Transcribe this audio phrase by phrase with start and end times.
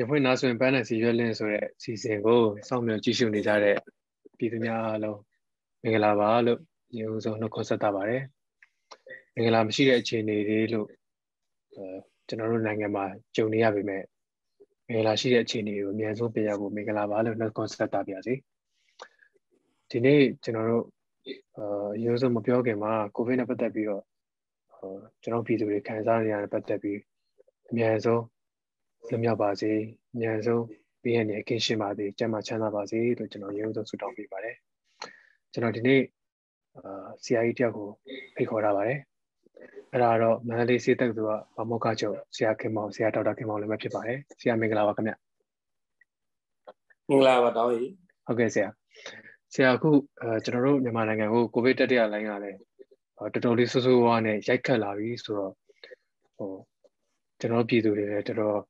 [0.00, 3.76] ရဖွင့်နာဆိုရင်ပန်းနဲ့စီရွက်လင်းဆိုတဲ့စီစဉ်ကိုစောင့်မျှော်ကြည့်ရှုနေကြတဲ့
[4.38, 5.18] ပြည်သူများအားလုံး
[5.82, 6.58] မင်္ဂလာပါလို့
[6.96, 8.22] ရေဦးဆုံးနှုတ်ခွန်းဆက်တာပါတယ်
[9.34, 10.88] မင်္ဂလာမရှိတဲ့အခြေအနေတွေလို့
[11.74, 11.84] အဲ
[12.28, 13.04] ကျွန်တော်တို့နိုင်ငံမှာ
[13.36, 14.02] ကြုံနေရပေမဲ့
[14.88, 18.34] မင်္ဂလာရှိတဲ့အခြေအနေကိုအများဆုံးပြရဖို့မင်္ဂလာပါလို့နှုတ်ခွန်းဆက်တာပါစေ
[19.90, 20.84] ဒီနေ့ကျွန်တော်တို့
[21.56, 24.02] အာရေဦးဆုံးမပြောခင်မှာကိုဗစ်နဲ့ပတ်သက်ပြီးတော့
[25.22, 26.98] ကျွန်တော်ပြည်သူတွေခံစားနေရတဲ့ပတ်သက်ပြီး
[27.70, 28.22] အများဆုံး
[29.08, 29.70] လွတ်မြောက်ပါစေ
[30.14, 30.64] အများဆုံး
[31.02, 34.56] ပြီးရနေအကင်းရှင်းပါစေကျန်းမာချမ်းသာပါစေလို့ကျွန်တော်ရေဦးဆုံးဆုတောင်းပေးပါတယ်
[35.52, 36.02] ကျွန်တော်ဒီနေ့
[36.78, 37.88] အာဆရာကြီးတယောက်ကို
[38.34, 38.98] ဖိတ်ခေါ်ထားပါတယ်
[39.92, 45.12] အဲ့ဒါတော့မန္တလေးစေတက်ကသူကဗမောကချုပ်ဆရာခင်မောင်ဆရာဒေါက်တာခင်မောင်လည်းပဲဖြစ်ပါတယ်ဆရာမင်္ဂလာပါခင်ဗျ
[47.08, 47.92] မင်္ဂလာပါတောင်းကြီး
[48.26, 48.68] ဟုတ်ကဲ့ဆရာ
[49.54, 49.90] ဆရာအခု
[50.22, 52.58] အဲကျွန်တော်တို့မြန်မာနိုင်ငံကိုကိုဗစ်တတိယလိုင်းကလည်း
[53.18, 55.52] တော်တော်လေးဆူဆူဝါးနဲ့ရိုက်ခတ်လာပြီဆိုတော့
[56.36, 56.52] ဟို
[57.40, 58.60] ကျွန်တော်ပြည်သူတွေလည်းတော်တော်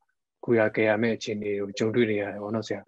[0.45, 2.81] ကိုရကြရမယ့်အခြေအနေကိုကြုံတွေ့နေရတယ်ဘောနော်ဆရာ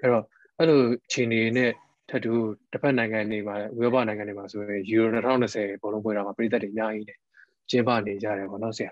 [0.00, 0.24] အဲ့တော့
[0.58, 1.70] အဲ့လိုအခြေအနေနဲ့
[2.08, 2.32] ထပ်တူ
[2.72, 7.14] တစ်ဖက်နိုင်ငံတွေမှာဥရောပနိုင်ငံတွေမှာဆိုရင်ယူရို2020ဘောလုံးပွဲတော်မှာပြည်သက်တွေအများကြီးနေ
[7.70, 8.90] ကျင်းပနေကြတယ်ဘောနော်ဆရာ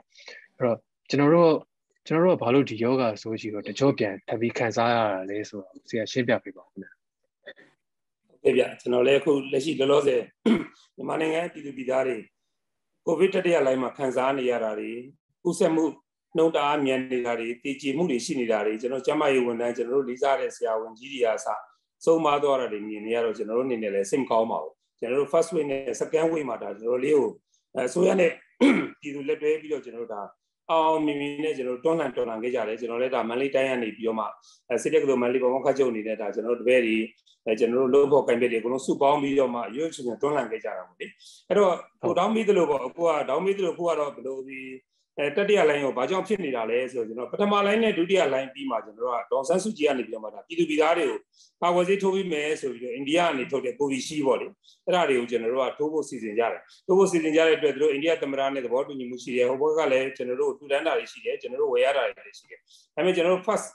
[0.56, 1.53] အဲ့တော့ကျွန်တော်တို့
[2.06, 6.89] ကျွန်တော်တို့ကဘာလို့ဒီယောဂဆိုရှိတော့တကြောပြန်ထပ်ပြီးခံစားရတာလဲဆိုတော့ဆရာရှင်းပြပေးပါဦးခင်ဗျ
[8.28, 10.23] ဟုတ်ကဲ့ဗျကျွန်တော်လည်းအခုလက်ရှိလောလောဆယ်
[10.97, 12.19] မြန်မာနိုင်ငံပြည်သူပြည်သားတွေ
[13.06, 14.91] ကိုဗစ်တတိယလိုင်းမှာခံစားနေရတာတွေ
[15.48, 15.84] ဥဆက်မှု
[16.39, 21.47] နှုံတအားမြန်နေတာတွေတည်ကြည်မှုတွေရှိနေတာတွေကျွန်တော်ကျမရေးဝန်ထမ်းကျွန်တော်တို့လေးစားတဲ့ဆရာဝန်ကြီးတွေအားစ
[22.05, 27.31] စုံမသွားတာတွေမြင်နေရတော့ကျွန်တော်တို့အနေနဲ့လည်းစိတ်မကောင်းပါဘူးကျွန်တော်တို့ first wave နဲ့ second wave မှာဒါကျွန်တော်လေးကို
[27.89, 28.31] အစိုးရနဲ့
[29.01, 30.23] ပြည်သူလက်တွဲပြီးတော့ကျွန်တော်တို့ဒါ
[30.70, 34.25] အောင်မြင်မြင်နဲ့ကျွန်တော်တို့တွန်းလှန်တွန်းလှန်ခဲ့ကြတယ်ကျွန်တော်လည်းဒါမန်လေးတိုင်းကနေပြီးတော့မှ
[34.83, 41.07] စစ်တက်ကတော်မန်လေးပေါ်မှာခတ်ချုပ်နေတဲ့ဒါကျွန်တော်တို့တပည့်တွေကျွန်တော်တို့လုံးဖို့ကင်ပက်တွေအကုန်လုံးစုပေါင်းပြီးတော့မှရွေးချယ်တွန်းလှန်ခဲ့ကြတာပေါ့လေ
[41.48, 44.61] အဲ့တော့ကိုတောင်းပြီးသလိုပေါ့အခုကတောင်းပြီးသလိုကိုကတော့ဘယ်လိုဒီ
[45.18, 51.18] အဲတတိယလိုင်းကိုဘာကြောင့်ဖြစ်နေတာလဲဆိုတော့ကျွန်တော်ပထမလိုင်းနဲ့ဒုတိယလိုင်းပြီးမှကျွန်တော်တို့ကဒေါ်ဆန်းစုကြည်ကနေပြီးတော့မှဒါပြည်သူပြည်သားတွေကို
[51.62, 54.46] ပါဝယ်စေးထိုးပြီးမယ်ဆိုပြီးတော့အိန္ဒိယကနေထုတ်တဲ့ကိုဗီရှိပေါ့လေ
[54.84, 63.66] အဲ့ဒါတွေကိုကျွန်တော်တို့ကထိုးဖို့စီစဉ်ကြတယ်ထိုးဖို့စီစဉ်ကြတဲ့အတွက်တို့အိန္ဒိယသမ္မတနဲ့သဘောတူညီမှုရှိတယ်ဟိုဘက်ကလည်းကျွန်တော်တို့ထူတန်းတာတွေရှိတယ်ကျွန်တော်တို့ဝယ်ရတာတွေရှိတယ်ဒါပေမဲ့ကျွန်တော်တို့ first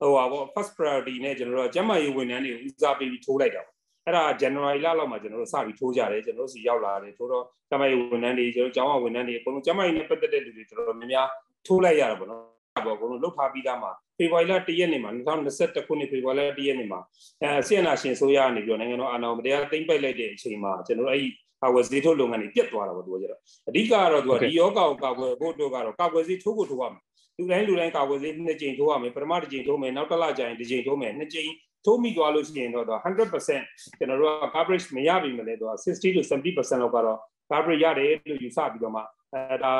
[0.00, 3.75] ဟိုပါပေါ့ first priority နဲ့ကျွန်တော်တို့ကကျန်းမာရေးဝန်ထမ်းတွေကိုဦးစားပေးပြီးထိုးလိုက်တာပေါ့
[4.06, 11.28] အဲ့ဒါ January လလောက်မှာကျွန်တော်တို့စပြီးထိုးကြတယ်ကျွန်တော်တို့စီရောက်လာတယ်ထိုးတော့ကျမကြီးဝန်ထမ်းတွေကျွန်တော်ကျောင်းဝန်ထမ်းတွေအကုန်လုံးကျမကြီးနဲ့ပတ်သက်တဲ့လူတွေတော်တော်များများ
[11.66, 17.00] ထိုးလိုက်ရတာပေါ့နော်ပေါ့အကုန်လုံးလုတ်ထားပြီးသားမှာဖေဖော်ဝါရီလ1ရက်နေ့မှာ2021ခုနှစ်ဖေဖော်ဝါရီလ1ရက်နေ့မှာ
[17.42, 21.28] အဲဆီယနာရှင်ဆိုရကနေပြီးတော့နိုင်ငံတော်အာဏာကိုတရားသိမ်းပိုက်လိုက်တဲ့အချိန်မှာကျွန်တော်တို့အဲ့ဒီ
[21.62, 27.02] ကာကွယ်ဆေးထိုးလုပ်ငန်းတွေပြတ်သွားတာပေါ့သူကကျတော့အဓိကကတော့သူကဒီယောဂကိုကာကွယ်ဖို့တို့ကတော့ကာကွယ်ဆေးထိုးဖို့ထိုးရမယ်
[27.38, 31.50] လူတိုင်းလူတိုင်းကာကွယ်ဆေးနှစ်ကြိမ်ထိုးရမယ်ပထမတစ်ကြိမ်ထိုးမယ်နောက်တစ်လကြာရင်တစ်ကြိမ်ထိုးမယ်နှစ်ကြိမ်
[31.86, 37.18] ထိုးမိသွားလို့ရှိရင်တော့100%ကျွန်တော်တို့က coverage မရပြီမလဲတော့ 60to 70%လောက်ကတော့
[37.50, 39.02] coverage ရတယ်လို့ယူဆပြီးတော့မှ
[39.34, 39.74] အဲဒါ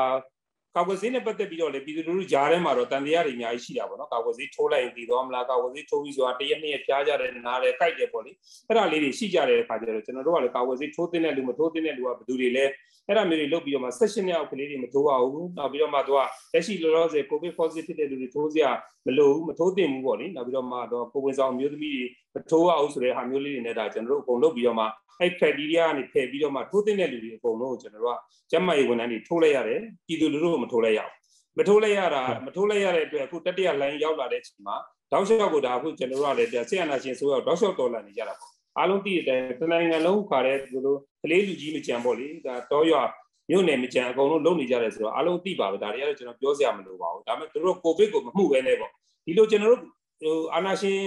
[0.77, 8.33] ကာကွယ်ဆေးနဲ့ပတ်သက်ပြီးတော့လေပြည်သူလူထုကြားထဲမှာတော့တန်တရားတွေအများကြီးရှိတာပေါ့နော်ကာကွယ်ဆေးထိုးလိုက်ရင်တည်သွားမလားကာကွယ်ဆေးထိုးပြီးဆိုတာတရက်နှစ်ရက်ဖျားကြတယ်နားတယ်ကြိုက်တယ်ပေါ့လေ
[8.69, 12.65] အဲ့ဒါလေးတွေရှိကြတဲ့အခါကျတော့ကျွန်တော်တို့ကလည်းကာကွယ်ဆေးထိုးတဲ့လူမထိုးတဲ့လူကဘယ်သူတွေလဲ
[13.09, 16.19] အဲ့ဒါမျိုးတွေလုပ်ပြီးတော့မှ session နဲ့အောက်ကလေးတွေမထိုးရဘူးနောက်ပြီးတော့မှသူက
[16.55, 18.71] လက်ရှိလောလောဆယ် covid positive ဖြစ်တဲ့လူတွေထိုးစရာ
[19.07, 22.05] မလိုဘူးမထိုးသင့်ဘူးပေါ့လေနောက်ပြီးတော့မှတော့ကိုဝင်ဆောင်မျိုးသမီးတွေ
[22.35, 24.87] မထိုးရဘူးဆိုတဲ့ဟာမျိုးလေးတွေနဲ့ဒါကျွန်တော်တို့အကုန်လုပ်ပြီးတော့မှ
[25.21, 28.19] အဲ့ criteria ကနေဖယ်ပြီးတော့မှထိုးသင့်တဲ့လူတွေအကုန်လုံးကိုကျွန်တော်တို့က
[28.51, 31.13] ကျန်းမာရေးဝန်ထမ်းတွေထိုးလိုက်ရတယ်ပြည်သူလူထုကိုမထိုးလိုက်ရဘူး
[31.59, 34.77] မထိုးလိုက်ရတာမထိုးလိုက်ရတဲ့အတွက်အခုတတိယလိုင်းရောက်လာတဲ့အချိန်မှာ
[35.13, 43.03] တောက်လျှောက်ကိုဒါအခုကျွန်တော်တို့ကလည်းဆရာနာရှင်ဆိုတော့တောက်လျှောက်တော်လာနေကြတာပေါ့အားလုံးသိတဲ့အတိုင်းတနိုင်ငံလုံးခါတဲ့ဒီလိုကလေးလူကြီးမကြံပေါ့လေဒါတောရွာ
[43.51, 48.91] မြို့နယ်မကြံအကုန်လုံးလုံနေကြတယ်ဆိုတော့အားလုံးသိပါပဲဒါတွေကတော့ကျွန်တော်ပြောစရာမလိုပါဘူးဒါပေမဲ့တို့ကိုဗစ်ကိုမမှုပဲနဲ့ပေါ့
[49.27, 49.83] ဒီလိုကျွန်တော်တို့
[50.23, 50.99] ဟိုအာနာရှင်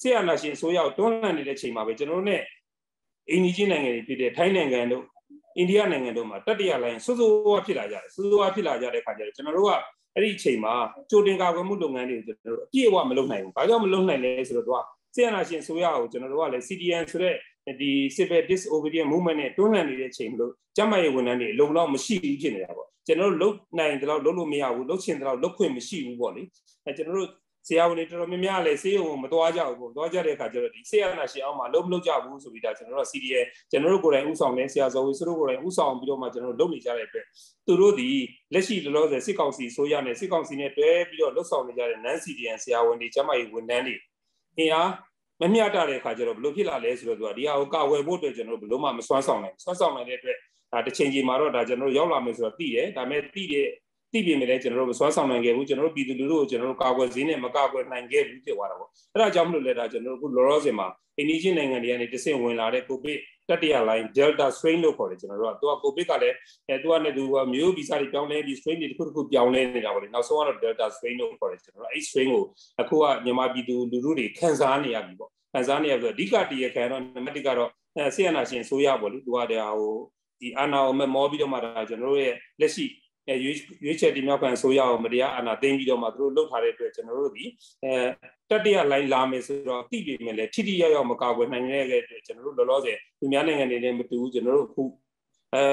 [0.00, 2.36] ဆရာနာရှင်ဆိုရတွန်းလှန်နေတဲ့ချိန်မှာပဲကျွန်တော်တို့ ਨੇ
[3.30, 5.04] အိန္ဒိချင်းနိုင်ငံတွေဖြစ်တဲ့ထိုင်းနိုင်ငံတို့
[5.56, 9.72] အိန္ဒိယနိုင်ငံတို့မှာတတိယလိုင်းစိုးစိုးဝါဖြစ်လာကြတယ်စိုးစိုးဝါဖြစ်လာကြတဲ့ခါကျတော့ကျွန်တော်တို့က
[10.14, 10.74] အဲ့ဒီအချိန်မှာ
[11.10, 14.78] ကြိုတင်ကာကွယ်မှုလုပ်ငန်းတွေကိုကျွန်တော်တို့အပြည့်အဝမလုပ်နိုင်ဘူး။ဘာကြောင့်မလုပ်နိုင်လဲဆိုတော့သူက
[15.14, 17.34] ဆီယနာရှင်ဆိုရကိုကျွန်တော်တို့ကလည်း CDN ဆိုတဲ့
[17.80, 26.42] ဒီ civil disobedient movement နဲ့တွန်းလှန်နေတဲ့အချိန်မလို့ကျမရဲ့ဝန်ထမ်းတွေအလုံးလောက်မရှိဘူးဖြစ်နေတာပေါ့ကျွန်တော်တို့လုတ်နိုင်တယ်လို့လုတ်လို့မရဘူးလုတ်ချင်တယ်လို့လုတ်ခွင့်မရှိဘူးပေါ့လေ
[26.84, 27.30] အဲကျွန်တော်တို့
[27.66, 33.38] ဆရာဝန်တွေတော်တော်များများလည်းဆေးရုံကိုမသွားကြဘူးပေါ့သွားကြတဲ့အခါကျတော့ဒီဆေးရနာရှင်အောင်မှာလုံးမလုပ်ကြဘူးဆိုပြီးဒါကျွန်တော်တို့ CDA
[33.70, 37.26] ကျွန်တော်တို့ကိုယ်တိုင်ဥဆောင်နေဆရာဇော်ဝေသူတို့ကိုယ်တိုင်ဥဆောင်ပြီးတော့မှကျွန်တော်တို့လုပ်နေကြတဲ့အတွက်
[37.66, 38.08] သူတို့ဒီ
[38.54, 43.96] လက်ရှိလောလောဆယ်စစ်ကောင်စီဆိုရနဲ့စစ်ကောင်စီနဲ့တွဲပြီးတော့လှုပ်ဆောင်နေကြတဲ့ non CDN ဆရာဝန်တွေကျမကြီးဝန်ထမ်းတွေ
[44.58, 44.90] အင်အား
[45.40, 50.36] မမျှတတဲ့အခါကျတော့ဘလို့ဖြစ်လာလဲဆိုတော့သူကဒီဟာကိုကာဝယ်ဖို့အတွက်ကျွန်တော်တို့ဘလို့မှမစွမ်းဆောင်နိုင်စွမ်းဆောင်နိုင်တဲ့အတွက်
[50.72, 53.68] ဒါတစ်ချိန်ချိန်မှာတော့ဒါကျွန်တော်တို့ရောက်လာမယ်ဆိုတော့သိတယ်ဒါပေမဲ့သိတဲ့
[54.14, 60.88] သိပြင်လည်းကျွန်တော်တို့မစွမ်းဆောင်နိုင်ခဲ့ဘူးကျွန်တော်တို့ပြည်သူလူထုကိုကျွန်တော်တို့ကာကွယ်ဈေးနဲ့မကာကွယ်နိုင်ခဲ့ဘူးဖြစ်သွားတာပေါ့အဲ့ဒါကြောင့်မလို့လဲဒါကျွန်တော်တို့အခုလောလောဆယ်မှာ
[61.18, 63.18] အိန္ဒိယနိုင်ငံတွေကနေတဆင့်ဝင်လာတဲ့ကိုဗစ်
[63.48, 66.36] တတိယ line delta strain လို့ခေါ်တယ်ကျွန်တော်တို့ကသူက covid ကလည်း
[66.68, 72.44] အဲသူကလည်းသူကမျိုးဗီဇတွေပြောင်းလဲပြီး strain တွေတစ်ခုတစ်ခုပြောင်းလဲနေတာပေါ့လေနောက်ဆုံးကတော့ delta strain လို့ခေါ်တယ်ကျွန်တော်တို့အဲ့ strain ကို
[72.80, 77.70] အခုကမြန်မာပြည်သူလူထုတွေခံစားနေရပြီပေါ့ခံစားနေရပြီးတော့အဓိကတည်ရခံတော့နံပါတ်1ကတော့
[78.14, 79.94] ဆီယနာရှင်ဆိုရပေါ့လေသူကတည်းဟို
[80.40, 82.84] ဒီအာနာကိုမမောပြီးတော့မှဒါကျွန်တော်တို့ရဲ့လက်ရှိ
[83.28, 87.44] အဲရွေးရွေးချယ်တင်မြှောက်ခံဆိုရအောင်မတရားအာဏာသိမ်းပြီးတော့မှသူတို့လှုပ်ထားတဲ့အတွက်ကျွန်တော်တို့ဒီ
[87.84, 87.94] အဲ
[88.50, 94.84] တတိယလိုင်းလာမယ်ဆိုတော့တိပြမယ်လေထိထိရောက်ရောက်မကာကွယ်နိုင်တဲ့အတွက်ကျွန်တော်တို့လောလောဆယ်သူများနိုင်ငံတွေနဲ့မတူဘူးကျွန်တော်တို့ခု
[95.54, 95.64] အဲ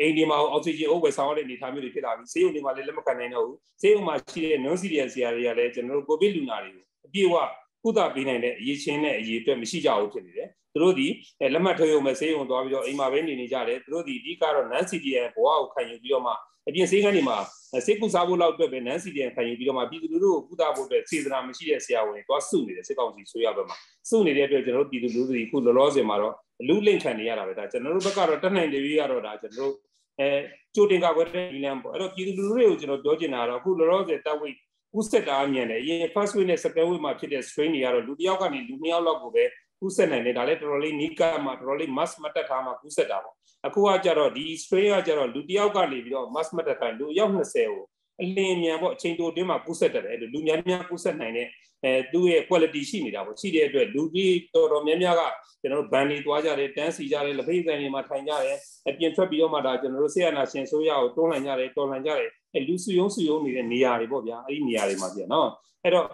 [0.00, 7.34] အိန္ဒိယမှာအောက်ဆီဂျင်အိုးဝယ်ဆောင်ရတဲ့အနေအထားမျိုးတွေဖြစ်လာပြီဆေးရုံတွေမှာလည်းလက်မခံနိုင်တော့ဘူးဆေးရုံမှာရှိတဲ့ non serious ဆရာတွေကလည်းကျွန်တော်တို့ကိုဗစ်လူနာတွေကိုအပြည့်အဝ
[7.82, 11.06] ကုသပေးနိုင်တဲ့အရေးချင်းနဲ့အရေးအတွက်မရှိကြဘူးဖြစ်နေတယ်သူတို့ဒီ
[11.54, 16.32] လက်မှတ်ထုတ်ရုံပဲဆေးရုံသွားပြီးတော့အိမ်မှာပဲနေနေကြတယ်သူတို့ဒီအဓိကတော့ non CDN ဘဝကိုခံယူပြီးတော့မှ
[16.68, 17.38] အပြင်ဆေးခန်းတွေမှာ
[17.86, 23.76] ဆေးကုစားဖို့လောက်အတွက်ပဲ non CDN ခံယူပြီးတော့မှပြည်သူလူထုကိုကုသဖို့အတွက်စေတနာမရှိတဲ့ဆရာဝန်တွေသွားစုနေတယ်စစ်ကောင်စီဆိုရဘက်မှာ
[24.08, 26.34] စုနေတဲ့အတွက်ကျွန်တော်တို့ပြည်သူလူထုတွေခုလောလောဆယ်မှာတော့
[26.68, 29.74] လူလင့်ခံနေရတာပဲဒါကျွန်တော်တို့ဘက်ကတော့တက်နိုင်တယ်ပြီးကတော့ဒါကျွန်တော်တို့
[30.20, 30.28] အဲ
[30.74, 34.56] ကြိုတင်ကာကွယ်တဲ့ဒီလမ်းပေါ့အဲ့တော့ပြည်သူလူထုတွေကိုကျွန်တော်ပြောချင်တာကတော့အခုလောလောဆယ်တပ်ဝိတ်
[34.94, 39.44] ကူးစက်တာအမြင်နဲ့အရင် first wave နဲ့ second wave မှာဖြစ်တဲ့ strain တွေကတော့လူတစ်ယောက်ကနေလူနှစ်ယောက်လောက်ကိုပဲ
[39.80, 43.34] ကူးစက်နိုင်တယ်ဒါလည်းတော်တော်လေးနီးကပ်မှာတော်တော်လေး mask မတက်ထားမှာကူးစက်တာပေါ့
[43.66, 47.84] အခုကကြတော့ဒီ strain ကကြတော့လူတစ်ယောက်ကနေပြီးတော့ mask မတက်ထားလူယောက်20ကို
[48.22, 51.48] အလင်းမြန်ပေါ့အချိန်တိုအတွင်းမှာကူးစက်တယ်အဲ့လိုလူများများကူးစက်နိုင်တဲ့
[51.84, 55.22] အဲသူ့ရဲ့ quality ရှိနေတာပေါ့ရှိတဲ့အတွက်လူကြီးတော်တော်များများက
[55.60, 58.56] ကျွန်တော်တို့ဘန်တွေသွားကြတယ်တန်းစီကြတယ်လက်ဖေးဆိုင်တွေမှာထိုင်ကြတယ်
[58.88, 65.48] အပြင်ထွက်ပြီးတော့မှဒါကျွန်တော်တို့ဆေးရနာရှင်ဆိုးရကိုတွန်းလှန်ကြတယ်တော်လှန်ကြတယ် အဲလူစုယုံစုယုံနေတဲ့နေရာတွေပေါ့ဗျာအဲ့ဒီနေရာတွေမှာပြန်နော်
[65.84, 66.06] အဲ့တော့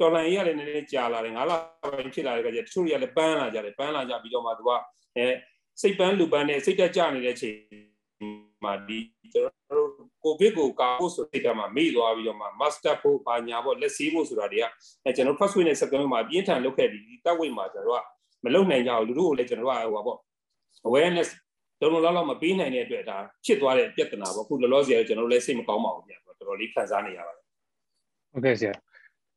[0.00, 1.52] တော်လှန်ရေးရတယ်နည်းနည်းကြာလာတယ်ငါးလ
[1.82, 4.70] ပိုင်းဖြစ်လာတဲ့အခါကျတချို့တွေကလည်းပန်းလာကြတယ်ပန်းလာကြပြီးတော့မှသူက
[5.16, 5.26] အဲ
[5.80, 7.56] စိတ်ပန်းလူပန်းနဲ့စိတ်တက်ကြနေတဲ့အချိန်
[8.64, 8.98] မှာဒီ
[9.32, 9.90] ကျွန်တော်တို့
[10.24, 14.64] ကိုဗစ်ကိုကာဖို့ဆိုစိတ်ဓာတ်မှာမေ့သွားပြီးတော့မှ master ဖို့ဘာညာပေါ့လက်ဆေးဖို့ဆိုတာတွေက
[15.04, 20.18] အဲကျွန်တော် first week နဲ့ second week မှာပြင်းထန်လုပ်ခဲ့ပြီးတက်ဝိတ်မှာကျွန်တော်တို့ကမလုပ်နိုင်ကြဘူးလူတို့ကိုလည်းကျွန်တော်တို့ကဟိုပါပေါ့
[20.88, 21.28] awareness
[21.80, 27.44] လုံးလုံးလောက်လောက်မပေးနိုင်တဲ့အတွက်ဒါဖြစ်သွားတဲ့ပြဿနာပေါ့အခုလောလောဆယ်ကျွန်တော်တို့လည်းစိတ်မကောင်းပါဘူးပြန်တော်တော်လေးခံစားနေရပါတယ်
[28.32, 28.74] ဟုတ်ကဲ့ဆရာ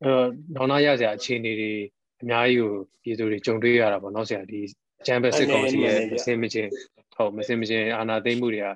[0.02, 0.10] အဲ
[0.56, 1.72] တော့နောက်နာရဆရာအခြေအနေတွေ
[2.22, 2.72] အများကြီးကို
[3.02, 4.60] ပြည်သူတွေကြုံတွေ့ရတာပေါ့နော်ဆရာဒီ
[5.06, 6.70] ဂျမ်ဘက်စစ်ကောင်စီရဲ့မစင်မချင်း
[7.16, 8.68] ဟုတ်မစင်မချင်းအာဏာသိမ်းမှုတွေက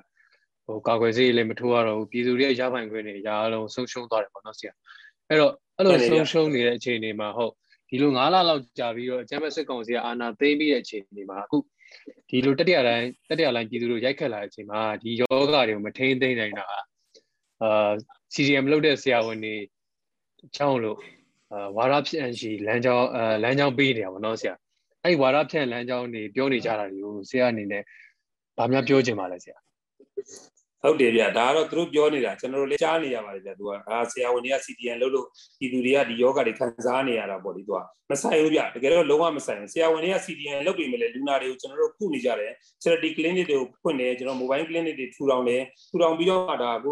[0.65, 4.73] ဟိုကာကွယ်ဆေးလည်းမထိုးရတော့ဘူးပြည်သူတွေရပိုင်ခွင့်တွေရာလုံးဆုံးရှုံးသွားတယ်ပေါ့နော်ဆရာ
[5.29, 7.51] အဲ့တော့အဲ့လိုဆုံးရှုံးနေတဲ့အခြေအနေမှာဟုတ်
[7.89, 11.57] ဒီလို9လလောက်ကြာပြီးတော့ဂျမ်ဘက်စစ်ကောင်စီကအာဏာသိမ်းပြီးတဲ့အခြေအနေမှာအခု
[12.29, 16.65] ဒီလိုတတိယတိုင်းတတိယလိုင်းပြည်သူတို့ရိုက်ခတ်လာတဲ့အချိန်မှာဒီယောဂတွေကိုမထိန်းသိမ်းနိုင်တာ
[17.61, 17.91] အာ
[18.33, 19.55] CDM လုပ်တဲ့ဆရာဝန်တွေ
[20.45, 20.97] အကြောင်းလို့
[21.51, 24.53] အာဝါရဖြန့်ရှိလမ်းကြောင်းအာလမ်းကြောင်းပေးနေတာပေါ့နော်ဆရာ
[25.03, 27.83] အဲ့ဒီဝါရဖြန့်လမ်းကြောင်းတွေပြောနေကြတာတွေကိုဆရာအနေနဲ့
[28.57, 29.57] ဗာများပြောချင်ပါလဲဆရာ
[30.83, 35.27] ဟုတ်တယ်ဗျဒါကတော့သူတို့ပြောနေတာကျွန်တော်တို့လည်းကြားနေရပါတယ်ဗျသူကအာဆရာဝန်တွေက CDN လုပ်လို့
[35.59, 37.79] ဒီလူတွေကဒီယောဂတွေခံစားနေရတာပေါ့ဒီသူက
[38.11, 42.51] မဆိုင်ဘူးဗျတကယ်တော့လုံးဝမဆိုင်ဘူးဆရာဝန်တွေက CDN လုပ်ပြီးမလဲလူနာတွေကိုကျွန်တော်တို့ခုနေကြတယ်
[42.83, 46.87] charity clinic တွေကိုဖွင့်တယ်ကျွန်တော် mobile clinic တွေထူထောင်တယ်ထူထောင်ပြီးတော့ဒါက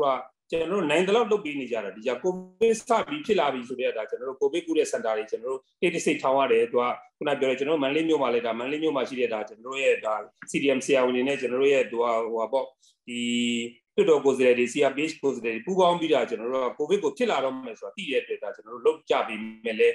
[0.52, 6.84] ကျွန်တော်တို့နိုင်တဲ့လောက်လုပ်ပေးနေကြတာဒီကကိုဗစ်စပြီးဖြစ်လာပြီဆိုတဲ့ဒါကျွန်တော်တို့ကိုဗစ်ကုတဲ့စင်တာတွေကျွန်တော်တို့တိတ်တိတ်ထောင်ရတယ်သူက
[7.18, 10.14] ခုနပြောတယ်ကျွန်တော်တို့မန္တလေးမြို့မှာလည်းဒါမန္တလေးမြို့မှာရှိတဲ့ဒါကျွန်တော်တို့ရဲ့ဒါ
[10.52, 12.66] CDM ဆရာဝန်တွေနဲ့ကျွန်တော်တို့ရဲ့သူကဟိုပါပေါ့
[13.08, 13.22] ဒီ
[13.96, 19.90] တွတ်တော်ကိုယ်စားလှယ်တွေ CRPH ကိုယ်စားလှယ်တွေပူးပေါင်းပြီးတာကျွန်တော်တို့ကကိုဗစ်ကိုဖြစ်လာတော့မယ်ဆိုတာသိတဲ့အတွက်ဒါကျွန်တော်တို့လုပ်ကြပြီးမယ်လေ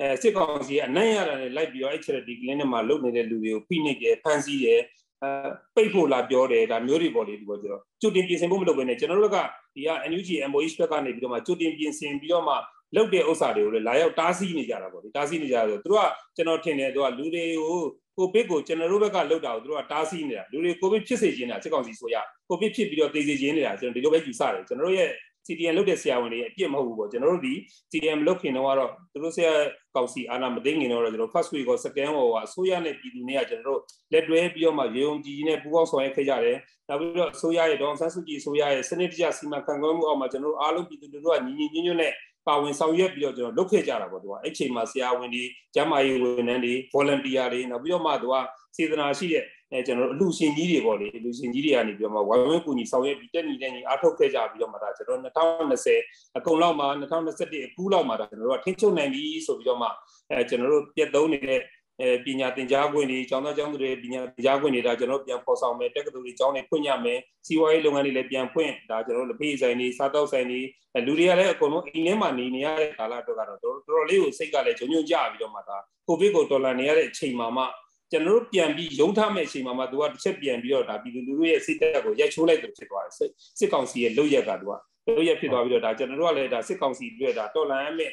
[0.00, 4.80] အဲစစ်ကောင်စီအနိုင်ရတာနဲ့လိုက်ပြီးတော့ charity clinic မှာလုပ်နေတဲ့လူတွေကိုဖိနှိပ်တယ်ဖမ်းဆီးတယ်
[5.22, 5.30] အဲ
[5.74, 9.38] ပိတ်ဖို့လာပြောတယ်ဒါမျိုးတွေပေါ့လေဒီပေါ်ကျတော့ကြိုတင်ပြင်ဆင်ဖို့မလုပ်ဘဲနဲ့ကျွန်တော်တို့က
[9.74, 12.54] ဒီက NUG MOH ဘက်ကနေပြီးတော့မှကြိုတင်ပြင်ဆင်ပြီးတော့မှ
[12.94, 17.80] လုပ်တဲ့ဥစ္စာတွေကိုလည်းလာရောက်တားဆီးနေကြတာပေါ့လေတားဆီးနေကြတယ်သူတို့ကကျွန်တော်ထင်တယ်သူကလူတွေကို
[18.16, 22.16] ကိုဗစ်ကိုကျွန်တော်တို့ဘက်ကလောက်တာကိုသူတို့ကတားဆီးနေတာလူတွေကိုဗစ်ဖြစ်စေခြင်းတာစစ်ကောင်စီဆိုရ
[22.48, 25.10] ကိုဗစ်ဖြစ်ပြီးတော့သိစေခြင်းနေတာကျွန်တော်ဒီလိုပဲယူဆတယ်ကျွန်တော်တို့ရဲ့
[25.46, 27.54] CDM လုပ်တဲ့ဆရာဝန်တွေအပြစ်မဟုတ်ဘူးပေါ့ကျွန်တော်တို့ဒီ
[27.90, 29.52] CDM လုပ်ခင်တော့ကတော့သူတို့ဆရာ
[29.94, 33.80] ကောင်စီအာဏာမသိငင်တော့ကျွန်တော် first week ကို second ဟောအစိုးရနဲ့ပြည်သူနဲ့ကျွန်တော်တို့
[34.12, 42.12] လက်တွဲပြီးတော့မှရေုံကြည်နဲ့ပူးပေါင်းဆောင်ရွက်ခဲ့ကြတယ်နောက်ပြီးတော့အစိုးရရဲ့ဒေါန်ဆန်းစုကြည်အစိုးရရဲ့စနစ်တကျစီမံခန့်ခွဲမှုအောက်မှာကျွန်တော်တို့အားလုံးပြည်သူတို့ကညီညီညွတ်ညွတ်နဲ့
[42.46, 48.34] ပါဝင်ဆောင်ရွက်ပြီးတော့ကျွန်တော်လုပ်ခဲ့ကြတာပေါ့သူကအဲ့ချိန်မှာဆရာဝန်တွေကျန်းမာရေးဝန်ထမ်းတွေ volunteer တွေနောက်ပြီးတော့မှသူက
[48.76, 59.88] စေတနာရှိတဲ့အဲကျွန်တော်တို့အလူရှင်ကြီးတွေပေါ့လေအလူရှင်ကြီးတွေကနေပြီးတော့မှဝိုင်းဝန်းကူညီဆောင်ရွက်ပြီးတက်ညီတဲ့ညီအားထုတ်ခဲ့ကြပြီးတော့မှဒါကျွန်တော်2020အကုန်လောက်မှာ2021အခုလောက်မှာဒါကျွန်တော်တို့ကထင်းချုပ်နိုင်ပြီဆိုပြီးတော့မှ
[60.30, 61.60] အဲကျွန်တော်တို့ပြက်သုံးနေတဲ့
[62.00, 70.60] အဲပညာသင်ကြားခွင့်တွေကျောင်းသားကျောင်းသူတွေပညာသင်ကြားခွင့်တွေဒါကျွန်တော်ပြန်ဖော်ဆောင်မယ်တက္ကသိုလ်တွေကျောင်းတွေဖွင့်ရမယ်စီးပွားရေးလုပ်ငန်းတွေလည်းပြန်ဖွင့်ဒါကျွန်တော်တို့လက်ဖေးဆိုင်တွေစားတောက်ဆိုင်တွေ
[71.06, 77.64] လူတွေကလည်းအကုန်လုံးအိမ်ထဲမှာနေနေရတဲ့ကာလတော့ကတော့တော်တော်လေးကိုစိတ်ကလည်းဂျုံဂျုံကြပြီးတော့မှဒါကိုဗစ်ကိုတော်လှန်နေရတဲ့အချိန်မှာမှ
[78.10, 83.14] ကျွန်တော်တို့ပြန်ပြီးရုံထားမဲ့အချိန်မှာမှသူကတစ်ချက်ပြန်ပြီးတော့ဒါပြည်သူလူထုရဲ့စိတ်တက်ကိုရိုက်ချိုးလိုက်တယ်ဖြစ်သွားတယ်
[83.58, 84.72] စစ်ကောင်စီရဲ့လုပ်ရက်ကသူက
[85.08, 88.12] လုပ်ရက်ဖြစ်သွားပြီးတော့ဒါကျွန်တော်တို့ကလည်းဒါစစ်ကောင်စီတွေဒါတော်လန်မဲ့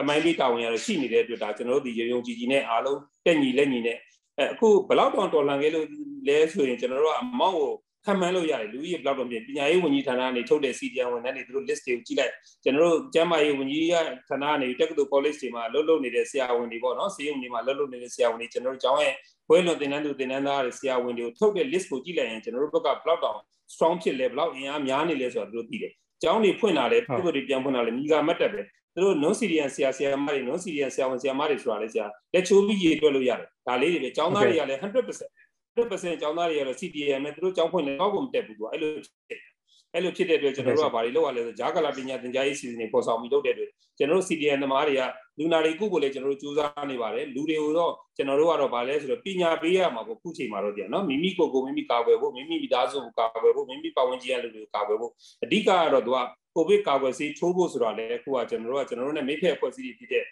[0.00, 3.98] သမိုင်းလေးတာဝန်ရတော့ရှိနေတဲ့အတွက်ဒါကျွန်တော်တို့ဒီရုံကြည်ကြည်နဲ့အားလုံးတက်ညီလက်ညီနဲ့
[4.38, 5.86] အဲအခုဘယ်လောက်တောင်တော်လှန်ခဲ့လို့
[6.28, 7.72] လဲဆိုရင်ကျွန်တော်တို့ကအမောက်ကို
[8.04, 12.32] ခံမှန်းလို့ရတယ်လူကြီးဘယ်လောက်တော့ပြင်ပညာရေးဝန်ကြီးဌာနကနေထုတ်တဲ့ CDN ဝန်ထမ်းတွေသူတို့ list တွေကိုကြည့်လိုက်
[12.64, 14.00] ကျွန်တော်တို့ကျန်းမာရေးဝန်ကြီးဌာ
[14.42, 19.14] နကနေတက္ကသိုလ် college တွေမှာလှုပ်လှုပ်နေတဲ့ဆရာဝန်တွေပေါ့နော်ဆေးရုံတွေမှာလှုပ်လှုပ်နေတဲ့ဆရာဝန်တွေကျွန်တော်တို့ကျောင်းရဲ့
[19.48, 23.38] ဘွဲလွန်သင်တန်းသူသင်တန်းသားတွေဆရာဝန်တွေကိုထုတ်တဲ့ list ကိုကြည့်လိုက်ရင်ကျွန်တော်တို့ဘက်ကဘယ်လောက်တောင်
[23.72, 28.62] strong ဖြစ်လဲဘယ်လောက်အင်အားများနေလဲဆိုတာသူတို့သိတယ်ကျောင်းတွေဖွင့်လာတယ်ပြုတ်တွေပြန်ဖွင့်လာတယ်မိဂါမတ်တက်ပဲ
[28.94, 35.26] သူတို့ non CDN ဆရာဆရာမတွေ non CDN ဆရာဝန်ဆရာမတွေဆိုတာလေဆရာလက်ချိုးပြီးရေတွက်လို့ရတယ်ဒါလေးတွေပဲကျောင်းသားတွေကလည်း100%
[35.76, 38.92] 100%ကျောင်းသားတွေကတော့ CDM နဲ့သူတို့ကျောင်းဖွင့်လည်းတော့ကိုမတက်ဘူးသူကအဲ့လို
[39.94, 45.02] အဲ့လိုဖြစ်တဲ့အတွက်ကျွန်တော်တို့ကဘာတွေလုပ်ရလဲဆိုဂျာကလာပညာသင်ကြားရေးစီစဉ်တွေပေါ်ဆောင်ပြီးလုပ်တဲ့အတွက်ကျွန်တော်တို့ CDM သမားတွေက
[45.38, 55.12] လူနာတွေကုဖို့လည်းကျွန်တော်တို့စူးစမ်းနေပါတယ်လူတွေကိုတော့ကျွန်တော်တို့ကတော့ဗာလဲဆိုတော့ပညာပေးရမှာပေါ့ခုချိန်မှာတော့ကြာနော်မိမိကိုယ်ကိုမိမိကာကွယ်ဖို့မိမိမိသားစုကိုကာကွယ်ဖို့မိမိပတ်ဝန်းကျင်ရဲ့လူတွေကိုကာကွယ်ဖို့
[55.44, 56.18] အဓိကကတော့သူက
[56.54, 60.24] ကိုဗစ်ကာကွယ်ဆေးထိုးဖို့ဆိုတာလည်းအခုကကျွန်တော်တို့ကကျွန်တော်တို့နဲ့မိဖက်အဖွဲ့အစည်းတွေဖြစ်တဲ့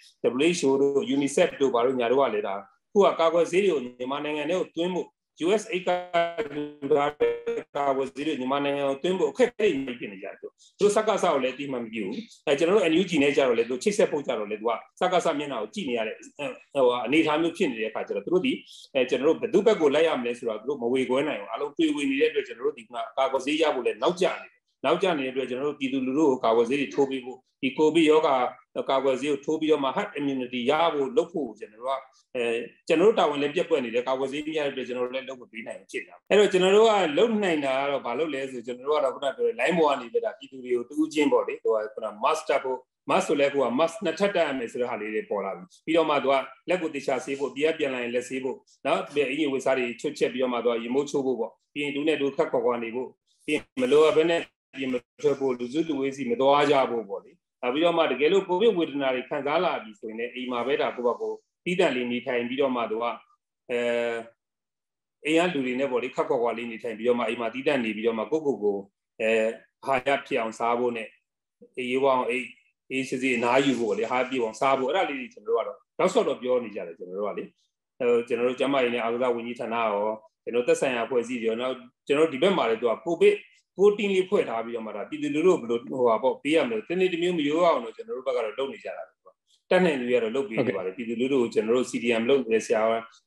[0.49, 2.55] WHO တို့ UNICEF တို့ဘာလို့ညာတို့ကလည်းဒါ
[2.93, 5.09] ခုကကာကွယ်ဆေးတွေကိုမြန်မာနိုင်ငံထဲကိုတွင်းဖို့
[5.47, 5.89] USA က
[6.93, 7.07] ဒါ
[7.77, 10.47] ကာဝစီရမြန်မာနိုင်ငံကိုတွင်းဖို့အခက်အခဲတွေဖြစ်နေကြတယ်သူ
[10.81, 18.53] တို့စက္ကစကိုလည်းတိမှမပြုဘူးအဲကျွန်တော်တို့ NUG နဲ့ကြတော့လေသူချိတ်ဆက်ဖို့ကြတော့လေသူကစက္ကစမျက်နှာကိုကြည့်နေရတဲ့ဟိုအနေအထားမျိုးဖြစ်နေတဲ့အခါကျတော့သူတို့ဒီ
[18.95, 28.37] အဲကျွန်တော်တို့ဘယ်သူဘက်ကိုလိုက်ရမလဲဆိုတော့သူတို့မဝေခွဲနိုင်ဘူးအလုံးတွေ့ဝေနေတဲ့အတွက်ကျွန်တော်တို့ဒီကကာကွယ်ဆေးရဖို့လည်းနောက်ကျနေတယ် နောက်ကျနေတဲ့အတွက်ကျွန်တော်တို့ပြည်သူလူထုကိုကာကွယ်ဆေးတွေထိုးပေးဖို့ဒီကိုဗစ်ရောဂါ
[28.91, 32.01] ကာကွယ်ဆေးကိုထိုးပြီးတော့မှ herd immunity ရဖို့လုပ်ဖို့ကျွန်တော်တို့က
[32.37, 32.45] အဲ
[32.89, 42.79] ကျွန်တော်တို့တာဝန်လည်းပြက်ကွက်နေတယ်ကာကွယ်ဆေးပြရတဲ့အတွက်ကျွန်တော်တို့လည်းလုပ်မပေးနိုင်ဘူးဖြစ်တာအဲ့တော့ကျွန်တော်တို့ကလုပ်နိုင်တာကတော့ဘာလုပ်လဲဆိုကျွန်တော်တို့ကတော့ခုနပြောတဲ့ line ပေါ်ကနေပြတာပြည်သူတွေကိုတူးချင်းပေါ့လေဟိုကခုန master ဖို့
[43.11, 46.35] mask ဆိုလဲကိုက mask နှစ်ထပ်တက်ရမယ်ဆိုတဲ့ဟာလေးတွေပေါ်လာပြီပြီးတော့မှသူက
[46.69, 48.57] လက်ကိုတေချာဆေးဖို့ပြက်ပြန်လာရင်လက်ဆေးဖို့
[48.87, 53.09] နော်အင်ကြီးဝေစားတွေချွတ်ချက်ပြီးတော့မှသူကရေမိုးချိုးဖို့ပေါ့ပြီးရင်ဒူးနဲ့ဒူးခက်ခွာခွာနေဖို့
[53.45, 54.41] ပြီးရင်မလိုအပ်ဘဲနဲ့
[54.79, 61.33] ပြင်မထွက်ဖို့လူစုလူဝေးစီမသွားကြဖို့ပေါ့လေနောက်ပြီးတော့မှတကယ်လို့ကိုဗစ်ဝေဒနာတွေခံစားလာပြီဆိုရင်လည်းအိမ်မှာပဲဒါကိုယ့်ဘက်ကို
[61.65, 63.05] တီးတန့်လေးနေထိုင်ပြီးတော့မှသူက
[63.71, 63.81] အဲ
[65.25, 68.77] အိမ်ကလူတွေနဲ့ပေါ့လေခက်ခွက်ခွာလေးနေထိုင်ပြီးတော့မှအိမ်မှာတီးတန့်နေပြီးတော့မှကိုယ့်ကိုယ်ကို
[69.21, 69.31] အဲ
[69.85, 71.09] ဟာရဖြစ်အောင်စားဖို့နဲ့
[71.79, 72.47] အေးရောအောင်အေး
[72.91, 77.45] အေးစစ်စစ်အနားယူဖို့လေဟာပြည့်အောင်စားဖို့အဲ့ဒါလေးတွေကျွန်တော်တို့ကတော့တောက်လျှောက်တော့ပြောနေကြတယ်ကျွန်တော်တို့ကလေ
[77.99, 80.09] အဲကျွန်တော်တို့ကျမကြီးနဲ့အာကစားဝန်ကြီးဌာနရော
[80.45, 81.75] ကျွန်တော်သက်ဆိုင်ရာဖွဲ့စည်းရောနောက်
[82.07, 83.35] ကျွန်တော်ဒီဘက်မှာလည်းသူကကိုဗစ်
[83.79, 89.35] ကိုတင်းလေးဖွဲ့ထားပြီးတော့မှဒါပြည်သူလူထုဘယ်လိုဟိုပါပေါ့ပေးရမလို့တနေ့တစ်မျိုးမရိုးအောင်တော့ကျွန်တော်တို့ဘက်ကတော့လုပ်နေကြတာပေါ့
[89.71, 92.83] တက်နိုင်လူရတော့လုပ်ပေးနေပါတယ်ပြည်သူလူထုကိုကျွန်တော်တို့ CDM လုပ်နေတဲ့ဆရာ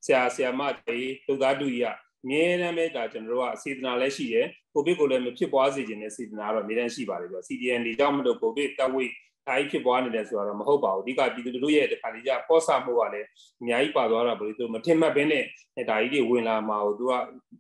[0.06, 1.88] ဆရာဆရာမတွေလူသားတူကြီးက
[2.24, 9.12] အမြဲတမ်းပဲဒါကျွန်တော်တို့ကစေတနာလည်းရှိတယ်ကိုဗစ်ကိုလည်းမဖြစ်ပွားစေခြင်းနဲ့စေတနာတော့အမြဲတမ်းရှိပါတယ်ပြော CDM တွေကြောင့်မလို့ကိုဗစ်တဝိတ်
[9.48, 13.28] အားဖြစ်ပွားနေတယ်ဆိုတော့မဟုတ်ပါဘူးအဓိကပြည်သူလူထုရဲ့တခါလေးကြပေါ်ဆမှုကလည်း
[13.62, 15.44] အများကြီးပါသွားတာပေါ့လေသူမထင်မှတ်ဘဲနဲ့
[15.90, 17.14] ဒါကြီးတွေဝင်လာမှာကိုသူက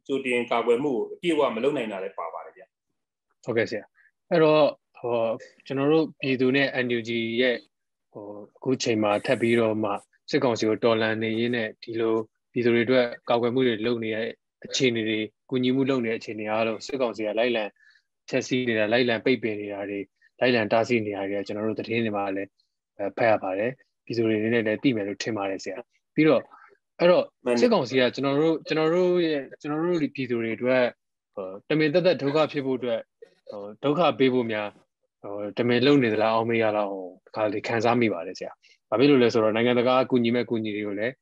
[0.08, 2.52] ကြိုတင်ကာကွယ်မှုကိုအပြည့်အဝမလုပ်နိုင်တာလည်းပါပါတယ်ဗျ
[3.46, 3.84] ဟုတ်ကဲ့ဆရာ
[4.30, 4.64] အဲ့တော့
[4.98, 5.18] ဟော
[5.66, 7.10] ကျွန်တော်တို့ပြည်သူနဲ့ NUG
[7.42, 7.58] ရဲ့
[8.14, 9.92] ဟိုအခုချိန်မှာထပ်ပြီးတော့မှ
[10.30, 12.16] စစ်ကောင်စီကိုတော်လှန်နေရင်းနဲ့ဒီလို
[12.52, 14.30] ပြည်သူတွေအတွက်ကာကွယ်မှုတွေလုပ်နေတဲ့
[14.66, 15.20] အခြေအနေတွေ
[15.50, 17.64] ကူညီမှုလုပ်နေတဲ့အခြေအနေအားလုံးစစ်ကောင်စီကလိုက်လံ
[18.30, 20.00] ချက်စီးနေတာလိုက်လံပိတ်ပင်နေတာတွေ
[20.40, 22.50] လိုက်လံတားဆီးနေတာတွေကကျွန်တော်တို့သတင်းတွေမှာလည်း
[23.18, 23.72] ဖတ်ရပါတယ်
[24.06, 25.78] ပြည်သူတွေနေနဲ့လည်းသိမယ်လို့ထင်ပါတယ်ဆရာ
[26.16, 26.42] ပြီးတော့
[27.00, 27.26] အဲ့တော့
[27.62, 30.84] စစ်ကောင်စီကကျွန်တော်တို့ကျွန်တော်တို့ရဲ့ကျွန်တော်တို့ပြည်သူတွေအတွက်
[31.36, 33.02] ဟိုတမင်သက်သက်ဒုက္ခဖြစ်ဖို့အတွက်
[33.50, 34.68] ဟိုဒုက္ခပေးဖို့များ
[35.22, 38.52] ဟိုတမင်လုံနေသလားအောင်မေးရလားဟိုတခါလေခံစားမိပါတယ်ဆရာ။
[38.90, 41.14] ဘာဖြစ်လို့လဲဆိုတော့နိုင်ငံတကာအကူအညီမဲ့အကူအညီတွေကိုလည်း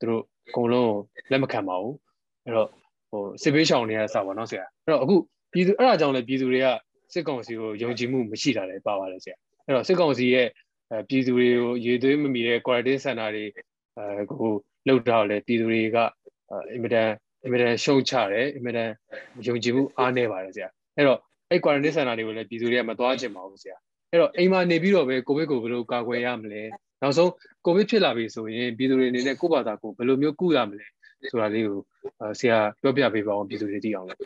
[0.00, 0.94] သူတို့အကုန်လုံး
[1.30, 1.94] လက်မခံပါဘူး။
[2.44, 2.68] အဲ့တော့
[3.10, 5.14] ဟိုစစ်ပေးရှောင်နေရတာပါနော်ဆရာ။အဲ့တော့အခု
[5.52, 6.66] ပြည်သူအဲ့ဒါကြောင့်လည်းပြည်သူတွေက
[7.12, 10.48] စစ်ကောင်စီကိုယုံကြည်မှုမရှိတာလည်းပါပါတယ်ဆရာ။အဲ့တော့စစ်ကောင်စီရဲ့
[11.08, 13.44] ပြည်သူတွေကိုရေသွေးမမီတဲ့ quarantine center တွေ
[13.98, 14.50] အဲကို
[14.88, 15.96] လောက်တော့လေပြည်သူတွေက
[16.72, 17.08] အင်မတန်
[17.44, 18.90] အင်မတန်ရှုံချတယ်အင်မတန်
[19.46, 21.18] ယုံကြည်မှုအားနည်းပါတယ်ဆရာအဲ့တော့
[21.50, 23.76] အဲ့ quarantine center တွေကိုလည်းပြည်သူတွေကမသွားချင်ပါဘူးဆရာ
[24.10, 26.62] အဲ့တော့အိမ်မှာနေပြီးတော့ပဲကိုဗစ်ကိုဘယ်လိုကာကွယ်ရမလဲ
[27.02, 27.30] နောက်ဆုံး
[27.64, 30.86] ကိုဗစ်ဖြစ်လာပြီဆိုရင်ပြည်သူတွေအနေနဲ့ကိုယ့်ဘာသာကိုဘယ်လိုမျိုးကုရမလဲ
[31.30, 31.78] ဆိုတာလေးကို
[32.38, 34.20] ဆရာပြောပြပေးပါအောင်ပြည်သူတွေသိအောင်လို့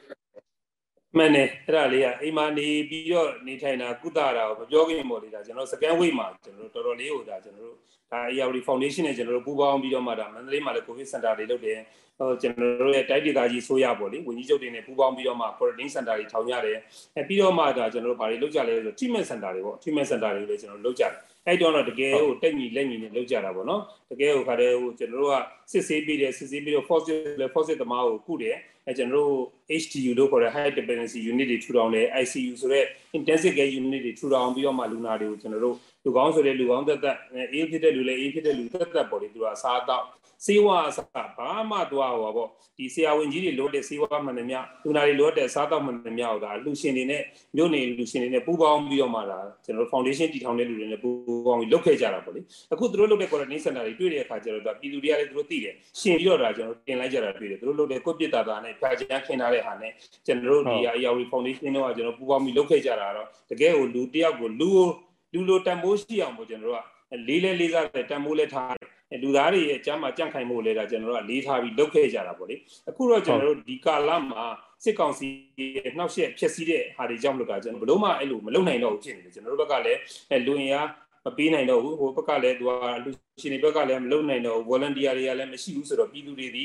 [1.16, 7.76] မှန်တယ်အဲ့ဒါလေးကအိမ်မှာနေပြီးတော့နေထိုင်တာကုသတာကိုမပြောခင်ပေါ့လေဒါကျွန်တော်စကန်ဝိတ်မှာကျွန်တော်တော်တော်လေးကိုဒါကျွန်တော်တို့
[8.12, 11.78] ဒါ ARD Foundation နဲ့ကျွန်တော်တို့ပူးပေါင်းပြီးတော့မှဒါမန္တလေးမှာလည်း COVID Center တွေလုပ်တယ်
[12.18, 16.78] ဟိုကျွန်တော်တို့ရဲ့တိုက်ဒေသကြီးဆိုရပေါ့လေဝန်ကြီးချုပ်တွေနဲ့ပူးပေါင်းပြီးတော့မှ quarantine center တွေထောင်ရတယ်
[17.16, 21.12] အဲပြီးတော့မှဒါကျွန်တော်တို့ဘာတွေလုပ်ကြလဲဆိုတော့ treatment center တွေပေါ့ treatment center တွေလည်းကျွန်တော်တို့လုပ်ကြတယ်
[21.46, 25.36] အဲ့တော့တော့တကယ်ဟိုတက်ညီလက်ညီနဲ့လုပ်ကြတာပေါ့နော်တကယ်ဟိုခါတည်းဟိုကျွန်တော်တို့က
[25.72, 27.06] စစ်ဆေးပြီးတယ်စစ်ဆေးပြီးတော့ force
[27.40, 28.56] လေ force တမားကိုကုတယ်
[28.86, 29.42] အဲကျွန်တော်တို့
[29.82, 32.84] HTU လို့ခေါ်တဲ့ high dependency unit တွေထူထောင်တယ် ICU ဆိုတဲ့
[33.18, 37.16] intensive care unit တွေထူထောင်ပြီးတော့မှလူနာတွေကိုကျွန်တော်တို့လူကောင်းဆိုတဲ့လူကောင်းသက်သက်
[37.52, 40.04] အေးဖြစ်တဲ့လူလည်းအေးဖြစ်တဲ့လူသက်သက်ပေါ့လေသူကအစားအသောက်
[40.46, 47.22] စေဝါအစဘာမှသွားဟောပေါ့ဒီဆရာဝန်ကြီးတွေလိုတဲ့စေဝါမှန်တယ်မြလူနာတွေလိုတဲ့စားတော့မှန်တယ်မြဟောဒါလူရှင်တွေနဲ့
[47.56, 52.40] မြို့နေလူရှင်တွေနဲ့ပူးပေါင်းပြီးတော့မှဒါကျွန်တော် foundation တည်ထောင်တဲ့လူတွေနဲ့ပူးပေါင်းပြီးလုပ်ခဲ့ကြတာပေါ့လေ
[52.72, 59.92] အခုသူတို့လုပ်တဲ့ quarantine center တွေတွေ့တဲ့အခါကျတော့ဒါပြည်သူတွေကလည်းသူတို့သိတယ်ရှင်ပြီးတော့ဒါကျွန်တော်တင်လိုက်ကြတာတွေ့တယ်သူတို့လုပ်တဲ့ကိုပြစ်တာတာနဲ့ဖြာချမ်းခင်းထားတဲ့ဟာနဲ့
[60.26, 64.70] ကျွန်တော်တို့ဒီ ARI foundation တော့ကျွန်တော်ပူးပေါင်းပြီးလုပ်ခဲ့ကြတာတော့တကယ်ကိုလူတယောက်ကိုလူ
[65.32, 66.82] လူလိုတန်ဖိုးရှိအောင်ပေါ့ကျွန်တော်တို့က
[67.28, 68.76] လေးလဲလေးစားတယ်တန်ဖိုးလဲထား
[69.10, 72.56] တယ်လူသားတွေရဲ့အကြမ်းမှာကြန့်ခိုင်မှုလဲတာကျွန်တော်တို့ကလေးထားပြီးလုပ်ခဲ့ကြတာပေါ့လေ
[72.88, 74.44] အခုတော့ကျွန်တော်တို့ဒီကာလမှာ
[74.84, 75.28] စစ်ကောင်စီ
[75.76, 80.00] ရဲ့နှောက်ယှက်ဖြစ်စည်းတဲ့ဟာတွေကြောင့်လို့ကကျွန်တော်ဘလို့မှအဲ့လိုမလုပ်နိုင်တော့ဘူးဖြစ်နေတယ်ကျွန်တော်တို့ဘက်ကလည်း
[80.46, 80.88] လူရင်အား
[81.24, 82.70] မပေးနိုင်တော့ဘူးဟိုဘက်ကလည်းသူက
[83.04, 83.10] လူ
[83.42, 86.64] ရှင်တွေဘက်ကလည်းမလုပ်နိုင်တော့ဘူး volunteer တွေကလည်းမရှိဘူးဆိုတော့ပြည်သူတွေဒီ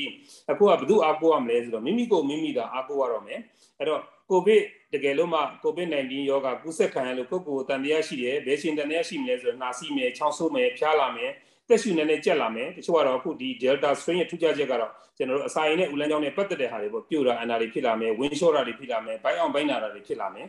[0.50, 3.40] အခုကဘယ်သူအားကိုးရမလဲဆိုတော့မိမိကိုမိမိသာအားကိုးရတော့မယ်
[3.78, 4.00] အဲ့တော့
[4.30, 11.30] ကိုဗစ် တကယ်လို့မှကိုဗစ် -19 ရောဂါကူးစက်ခံရလို့ကိုယ့်ကိုယ်တန်တရားရှိတယ်ဘယ်ရှင်တန်တရားရှိမလဲဆိုတော့နှာစီးမယ်ချောင်းဆိုးမယ်ဖျားလာမယ်
[11.68, 20.46] တက်ရှူနေနဲ့ကြက်လာမယ်တချို့ကတော့အခုဒီ Delta strain ရဲ့ထူးခြားချက်ကတော့ကျွန်တော်တို့အစာရင်နဲ့ဦးလန်းကြောင်းနဲ့ပတ်သက်တဲ့ဟာတွေပေါ့ပြိုတာအန်တာတွေဖြစ်လာမယ်ဝင်းလျှော့တာတွေဖြစ်လာမယ်ဘိုင်းအောင်ဘိုင်းနာတာတွေဖြစ်လာမယ်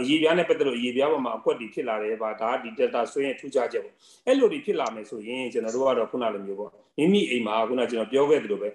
[0.00, 3.94] အရေးပြားနဲ့ပတ်သက်လို့အရေးပြားပေါ်မှာအကွက်တွေဖြစ်လာတယ်ပါဒါဒီ Delta strain ရဲ့ထူးခြားချက်ပေါ့
[4.26, 8.68] အဲ့လိုတွေဖြစ်လာမယ်ဆိုရင်ကျွန်တော်တို့ကတော့ခုနလိုမျိုးပေါ့မိမိအိမ်မှာခုနကျွန်တော်ပြောခဲ့သလိုပဲ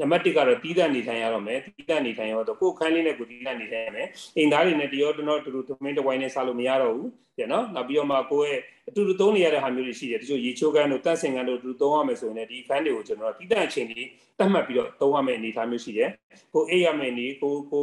[0.00, 4.06] နံပါတ်1ကတော့တီးတန့်နေထိုင်ရတော့မယ်တီးတန့်နေထိုင်ရတော့ကိုယ်ခန်းလေးနဲ့ကိုတီးတန့်နေထိုင်ရမယ်
[4.36, 14.08] အိမ်သားတွေနဲ့တရောတနောတူတူသမင်းတဝိုင်းနဲ့စားလို့မရတော့ဘူးပြန်နော်နောက်ပြီးတော့မှကိုယ့်ရဲ့အတူတူသုံးနေရတဲ့ဟာမျိုးတွေရှိတယ်တချို့ရေချိုးကန်းတို့တန့်စင်ကန်းတို့အတူတူသုံးရမယ်ဆိုရင်ဒီခန်းတွေကိုကျွန်တော်တီးတန့်အချိန်ကြီး
[14.38, 16.10] တတ်မှတ်ပြီးတော့သုံးရမယ်အနေအထားမျိုးရှိတယ်
[16.54, 17.82] ကိုအိပ်ရမယ်နေကိုကို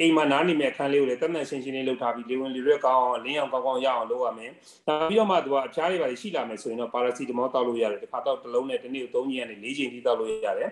[0.00, 4.50] အိမ်မှာနားနေမဲ့အခန်းလေးကိုလည်းတတ်မှတ်ရှင်းရှင်းလေးလုပ်ထားပြီးလေဝင်လေရွက်ကောင်းအောင်လင်းအောင်ကောင်းကောင်းရအောင်လုပ်ရမယ်။
[4.86, 10.70] နောက်ပြီးတော့မှသူကအဖျားတွေပါရှိလာမယ်ဆိုရင်တော့ပါရာစီတမောတောက်လို့ရတယ်။တစ်ခါတော့တစ်လုံးနဲ့တစ်နေ့ကို၃ချိန်ကနေ၄ချိန်ထိတောက်လို့ရတယ်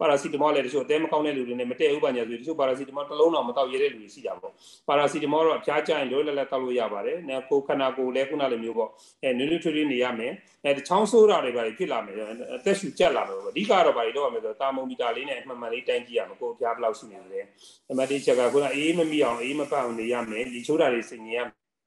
[0.00, 4.52] ပါရာစီတမောလည်းတချို့အသေးမကောင်းတဲ့လူတွေနဲ့မတည့်ဘူးပါညာဆိုတချို့ပါရာစီတမောတစ်လုံးတော့မတောက်ရတဲ့လူတွေရှိကြပါပေါ့
[4.88, 8.90] ပါရာစီတမောတော့အဖျားကျရင်လွယ်လွယ်လက်တောက်လို့ရပါတယ်။နော်ကိုခန္ဓာကိုယ်လည်းခုနလိုမျိုးပေါ့
[9.22, 10.32] အဲနွေးနွေးထွေးထွေးနေရမယ်။
[10.64, 12.14] အဲချောင်းဆိုးတာတွေပါဖြစ်လာမယ်
[12.56, 17.40] အသက်ရှူကျက်လာမယ်ပေါ့အဓိကတော့ပါတော့ရမယ်ဆိုတာမုံမီတာလေးနဲ့အမှန်မှန်လေးတိုင်းကြည့်ရမယ်ကိုအဖျားဘယ်လောက်ရှိနေလဲ။
[17.90, 21.40] အမတိချက်ကခုနအေးမမိအောင်အေးမပတ်အောင်နေရမယ်။ဒီချိုးတာတွေစင်ရင်ရ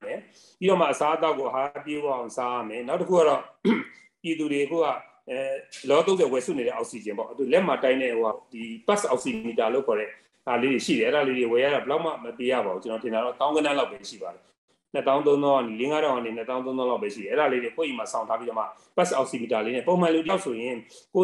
[0.06, 0.20] မယ်။
[0.60, 3.42] ပြီးတော့မှအစားအသောက်ကိုအားပြေးအောင်စားရမယ်။နောက်တစ်ခုကတော့
[4.22, 4.74] ပြည်သူတွေက
[5.30, 5.38] အဲ
[5.90, 10.10] လော30ဝယ်စုနေတဲ့အောက်ဆီဂျင်ပေါ့သူလက်မှာတိုင်းတဲ့ဟိုဒီ pass oximeter လို့ခေါ်တဲ့
[10.48, 14.44] အားလေးတွေရှိတယ်အဲ့ဒါလေးတွေဝယ်ရတာဘယ်တော့မှမပေးရပါဘူးကျွန်တော်ထင်တာတော့တောင်းကနန်းလောက်ပဲရှိပါတယ်
[14.96, 18.66] 2300ကနေ5000ကနေ2300လောက်ပဲရှိတယ်အဲ့ဒါလေးတွေကိုယ့်အိမ်မှာစောင့်ထားပြီးတော့မှ
[18.98, 20.76] pass oximeter လေးနဲ့ပုံမှန်လူတယောက်ဆိုရင်
[21.16, 21.18] 60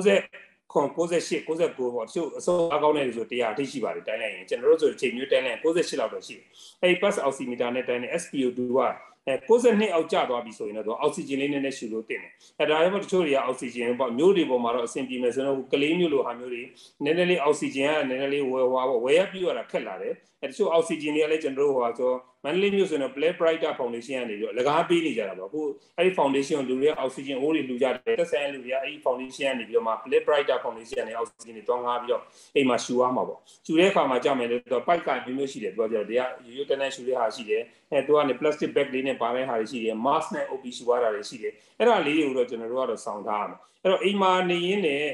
[0.74, 6.46] ခွန်68 69ပေါ့တချို့အစိုးအကောင်းတဲ့လူဆို100အထိရှိပါတယ်တိုင်းလိုက်ရင်ကျွန်တော်တို့ဆိုချိန်မျိုးတိုင်းလိုက်68လောက်တော့ရှိတယ်
[6.82, 8.80] အဲဒီ pass oximeter နဲ့တိုင်းတဲ့ SpO2 က
[9.28, 16.64] အဲ62အောက်ကျသွားပြီဆိုရင်တော့အောက်ဆီဂျင်လေးနည်းနည်းရှူလို့တင်တယ်အဲဒါလည်းပေါ့တချို့တွေကအောက်ဆီဂျင်ပေါ့မျိုးတွေပေါ်မှာတော့အဆင်ပြေမယ်ဆိုတော့ကလေးမျိုးလိုဟာမျိုးတွေ
[17.04, 22.12] နည်းနည်းလေးအောက်ဆီဂျင်ကနည်းနည်းလေးဝယ်ဟွာပေါ့ဝယ်ရပြရတာခက်လာတယ် အဲတချို့အောက်ဆီဂျင်တွေကလည်းကျွန်တော်တို့ဟွာဆို
[22.44, 25.62] မန္တလေးမြို့ဆိုရင် Play Brighter Foundation ကနေပြီးတော့လကားပေးနေကြတာပေါ့အခု
[25.98, 32.22] အဲ့ဒီ foundation ကိုလူတွေအောက်ဆီဂျင်အိုးတွေလူကြတယ်တက်ဆိုင်လူတွေကအဲ့ဒီ foundation ကနေပြီးတော့မှ Play Brighter Foundation ကနေအောက်ဆီဂျင်တွေတွန်းကားပြီးတော့
[32.56, 45.06] အိမ်မှာရှူရမှာပေါ့ရှူတဲ့အခါမှာကြောက်မယ်လို့တော့ pipe ကမျိုးမျိုးရှိတယ်ပြောကြတယ်တရားရိုးရိုးတန်းတန်းရှူတဲ့ဟာရှိတယ်အဲသူကနေ plastic bag လေးနဲ့ပါတဲ့ဟာတွေရှိတယ် mask နဲ့ OP ရှူရတာတွေရှိတယ်အဲ့ဒါလေးတွေကိုတော့ကျွန်တော်တို့ကတော့စောင့်ထားရမယ်အဲ့တော့အိမ်မှာနေရင်းနဲ့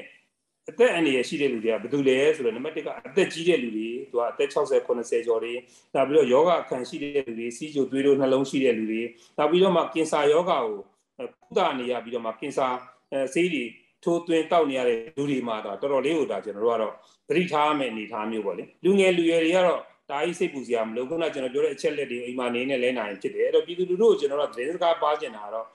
[0.70, 5.54] အသက်အန္တရာယ်ရှိတဲ့လူတွေကဘယ်သူလဲဆိုတော့နံပါတ်1ကအသက်ကြီးတဲ့လူတွေသူကအသက်60 80ကျော်တွေ
[5.94, 9.02] နောက်ပြီးတော့ယောဂအခန့်ရှိတဲ့လူတွေစီးကြိုသွေးတို့နှလုံးရှိတဲ့လူတွေ
[9.38, 10.64] နောက်ပြီးတော့မှကင်ဆာယောဂကို
[11.42, 12.68] ကုသနေရပြီးတော့မှကင်ဆာ
[13.34, 13.64] ဆေးတွေ
[14.04, 16.94] ထိုးသွင်းတောက်နေရတဲ့လူတွေမှာတော့တော်တော်လေးကိုဒါကျွန်တော်တို့ကတော့
[17.28, 25.66] သတိထားမယ်အနေထားမျိုးပေါ့လေလူငယ်လူရွယ်တွေကတော့ဒါကြီးစိတ်ပူစရာမလိုခုနကကျွန်တော်ပြောတဲ့အချက်လက်တွေအိမ်မှာနေနေလဲနိုင်ဖြစ်တယ်အဲ့တော့ပြည်သူလူထုကိုကျွန်တော်တို့သတင်းစကားပါကျင်တာတော့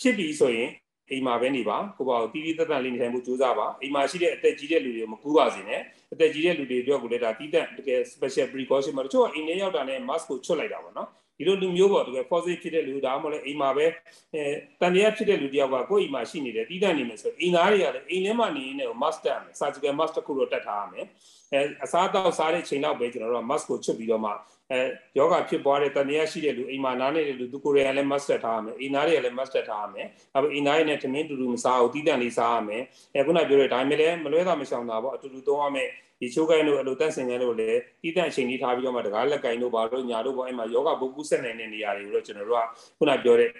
[0.00, 0.68] ဖြစ်ပြီဆိုရင်
[1.10, 5.80] အိမ်မှာပဲနေပါကိုပေါ့တီးတီးတက်တက်လေးနေထိုင်ဖို့ကြိုးစားပါအိမ်မှာရှိတဲ့အသက်ကြီးတဲ့လူတွေကိုမကူးပါစေနဲ့
[6.12, 13.86] အသက်ကြီးတဲ့လူတွေအတွက်ကိုလည်းဒါတီးတက်တကယ် special precaution မှာတချို့ကအိမ်ထဲရောက်တာနဲ့ mask ကိုချွတ်လိုက်တာပေါ့နော်ဒီလိုလူမျိုးပေါ့တကယ် positive ဖြစ်တဲ့လူဒါမှမဟုတ်လည်းအိမ်မှာပဲ
[14.34, 14.42] အဲ
[14.80, 21.04] တန်တရားဖြစ်တဲ့လူတယောက်ကကိုယ့်အိမ်မှာရှိနေတယ်တီးတက်နေမယ်ဆိုအိမ်သားတွေကလည်းအိမ်ထဲမှာနေနေကို mask တက်မယ် surgical mask တစ်ခုတော့တက်ထားရမယ်
[21.52, 24.30] အဲအစားအသောက်စားတဲ့ချိန်တော့ပဲကျွန်တော်တို့က mask ကိုချွတ်ပြီးတော့မှ
[24.72, 24.80] အဲ
[25.18, 30.06] ယောဂဖြစ်ပွားတဲ့တန်တရားရှိတဲ့လူအိမ်မှာနားနေတဲ့လူသူကိုယ်တိုင်လည်း master ထားရမယ်အိမ်သားတွေကလည်း master ထားရမယ်
[30.36, 32.82] အခုအိမ်သားတွေနဲ့ထမင်းတူတူမစားဘူးတီးတန့်လေးစားရမယ်
[33.14, 35.88] အဲခုနပြောတဲ့ဒါမှလည်းမလွဲတာမရှောင်တာပေါ့အတူတူသုံးရမယ်
[36.20, 42.64] ဒီချိုးကိုင်းတို့အလိုတက်ဆင်ကိုင်းတို့လည်းတီးတန့်အချိန်ကြီးထားပြီးတော့မှတကားလက်ကိုင်းတို့ဘာလို့ညာတို့ပေါ့အဲ့မှာယောဂဘုကူးဆက်နိုင်တဲ့နေရာတွေကိုတော့ကျွန်တော်တို့က
[42.98, 43.50] ခုနပြောတဲ့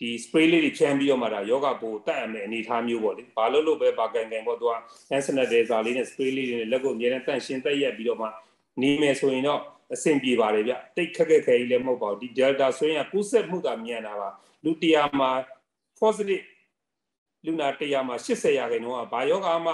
[0.00, 4.72] ဒီ spray လေးတွေဖြန်းပြီးတော့မှဒါယောဂပိုတက်ရမယ်အနေထားမျိုးပေါ့လေဘာလို့လို့ပဲဘာကန်ကန်ပေါ့သူက
[5.10, 8.26] hand sanitizer လေးနဲ့ spray လေးတွေနဲ့လက်ကိုအမြဲတမ်းတန့်ရှင်းတက်ရက်ပြီးတော့မှ
[8.82, 9.60] နေမယ်ဆိုရင်တော့
[9.94, 14.28] အဆင်ပြေပါတယ်ဗျတိတ်ခက်ခက်ခဲကြီးလည်းမဟုတ်ပါဘူးဒီ delta ဆွေးရကူးစက်မှုကမြန်တာပါ
[14.64, 15.30] လူတရာမှာ
[16.00, 16.44] positive
[17.44, 19.72] လူနာတရာမှာ80ရာခိုင်နှုန်းကဘာယောဂမှ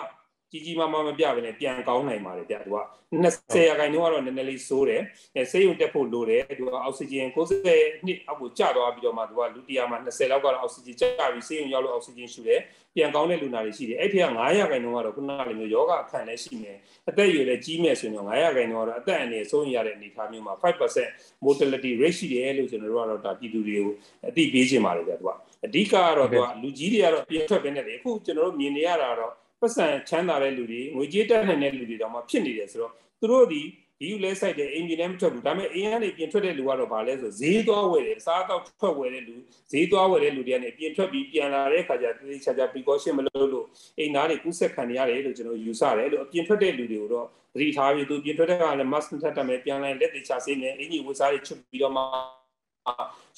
[0.50, 2.78] ကြီးကြီးမားမားမပြဘဲနဲ့ပြန်ကောင်းနိုင်ပါတယ်ဗျသူက
[3.24, 5.02] 20ရာခိုင်နှုန်းကတော့နည်းနည်းလေးစိုးတယ်
[5.36, 12.60] အဲဆေးရုံတက်ဖို့လိုတယ်သူကအောက်ဆီဂျင်90နှစ်အောက်ကိုကျသွားပြီးတော့မှသူကလူတရာမှာ20လောက်ကတော့အောက်ဆီဂျင်ကျပြီးဆေးရုံရောက်လို့အောက်ဆီဂျင်ရှူတယ်
[12.94, 16.78] ပြန်ကောင်းတဲ့လူနာတွေရှိတယ်အဲ့ထက်က9ရာခိုင်နှုန်းကတော့ခုနကလိုမျိုးယောဂအခန့်လည်းရှိမယ်
[17.08, 23.92] အသက်အရွယ်လည်းကြီးမယ်ဆိုရင်တော့9ရာခိုင်နှုန်းကတော့အသက်အန္တရာယ်စိုးရိမ်ရတဲ့အနေအထားမျိုးမှာ5% mortality rate ရှိတယ်လို့ကျွန်တော်တို့ကတော့ဒါပြည်သူတွေကို
[24.28, 25.30] အသိပေးခြင်းပါတယ်ဗျသူက
[25.66, 33.62] အဓိကကတော့သူကလူကြီးတွေကတော့ပြင်ထွက်ပဲနေတယ်အခုကျွန်တော်တို့မြင်နေရတာတော့ ပတ်စံချမ်းသာတဲ့လူတွေငွေကြေးတက်နိုင်တဲ့လူတွေတောင်မှဖြစ်နေတယ်ဆိုတော့သူတို့ဒီ
[34.00, 39.34] ဒီယူလဲဆိုင်တဲ့အိမ်ကြီးလည်းမထွက်ဘူးဒါပေမဲ့အိမ်ကနေပြင်ထွက်တဲ့လူကတော့ဗာလဲဆိုဈေးသွားဝယ်တယ်စားတော့ထွက်ဝယ်တဲ့လူ
[39.72, 43.66] ဈေးသွားဝယ်တဲ့လူတွေကနေပြင်ထွက်ပြီးပြန်လာတဲ့အခါကျသေသေးချာချာ precaution မလုပ်လို့
[43.98, 52.02] အိမ်သားတွေကူးဆက်ခံနေရတယ်လို့ကျွန်တော်ယူဆတယ်လို့အပြင်ထွက်တဲ့လူတွေကိုတော့သတိထားပြီးသူပြင်ထွက်တဲ့ကလည်း mask ထပ်တတ်မယ်ပြန်လာလက်သေးချဆေးမယ်အင်ကြီးဝတ်စားတွေချွတ်ပြီးတော့မှ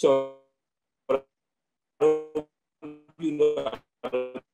[0.01, 0.15] ချော
[3.19, 4.48] ပြုလို့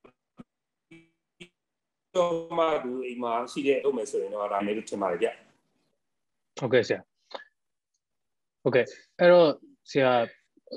[2.16, 5.28] တော့မှသူအိမ်မှာရှိတဲ့လုပ်မယ်ဆိုရင်တော့ဒါလည်းထင်ပါတယ်ကြ
[6.58, 7.00] ဟုတ်ကဲ့ဆရာ
[8.62, 8.86] ဟုတ်ကဲ့
[9.18, 9.48] အဲ့တော့
[9.90, 10.12] ဆရာ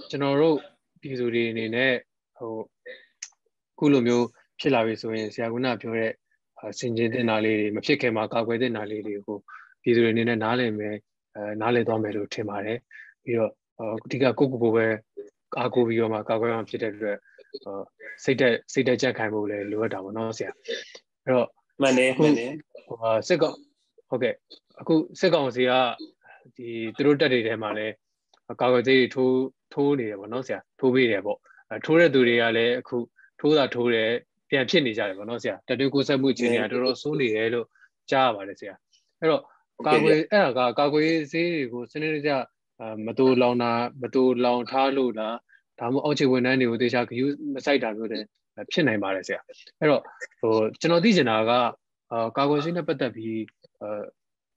[0.10, 0.58] ကျွန်တော်တို့
[1.02, 1.94] ပြည်သူတွေအနေနဲ့
[2.38, 2.54] ဟို
[3.80, 4.26] ခုလိုမျိုး
[4.60, 6.12] ဖြစ်လာပြီဆိုရင်ဆရာကပြောတဲ့
[6.80, 9.38] စင်ကျင်တင်တာလေးတွေမဖြစ်ခင်မှာကာကွယ်တင်တာလေးတွေကို
[9.84, 10.96] ပြည်သူတွေအနေနဲ့နားလည်မယ်
[11.36, 12.78] အဲနားလည်သွားမယ်လို့ထင်ပါတယ်
[13.24, 14.88] ပြီးတော့အဓိကကိုကိုကိုပဲ
[15.56, 17.18] ကာကိုပြီးတော့မှကာကွယ်အောင်ဖြစ်တဲ့အတွက်
[18.24, 20.52] စိတ်သက်စိတ်သက်ကြက်ခံဖို့လည်းလိုအပ်တာပေါ့နော်ဆရာ
[21.28, 21.50] အဲ့တော့
[21.82, 22.52] မှန်တယ်မှန်တယ်
[22.88, 23.56] ဟိုစစ်ကောင်
[24.10, 24.34] ဟုတ်ကဲ့
[24.80, 25.72] အခုစစ်ကောင်စီက
[26.58, 27.94] ဒီသူတို့တက်တွေထဲမှာလည်း
[28.62, 31.40] ကာကွယ်သေးထိုးထိုးနေတယ်ပေါ့နော်ဆရာထိုးပေးတယ်ပေါ့
[31.86, 32.98] ထိုးတဲ့သူတွေကလည်းအခု
[33.40, 34.12] ထိုးတာထိုးတယ်
[34.50, 37.68] ပြန်ဖြစ်နေကြတယ်ပေါ့နော်ဆရာတတူကိုဆက်မှုချင်းကတော်တော်ဆိုးနေတယ်လို့
[38.12, 38.76] ကြားရပါတယ်ဆရာ
[39.20, 39.42] အဲ့တော့
[39.88, 42.32] ကာကွယ်အဲ့ဒါကကာကွယ်ဆေးတွေကိုစနစ်တကျ
[43.06, 45.38] မတူလောင်တာမတူလောင်ထားလို့လား
[45.80, 48.20] ဒါမှမဟုတ်အောက်ခြေဝန်ထမ်းတွေကိုတေချာဂယူမဆိုင်တာမျိုးတွေ
[48.72, 49.42] ဖြစ်နိုင်ပါတယ်ဆရာ
[49.80, 50.02] အဲ့တော့
[50.42, 51.52] ဟိုကျွန်တော်သိချင်တာက
[52.12, 53.42] အာကာကွယ်ဆေးနဲ့ပတ်သက်ပြီး
[53.82, 54.02] အာ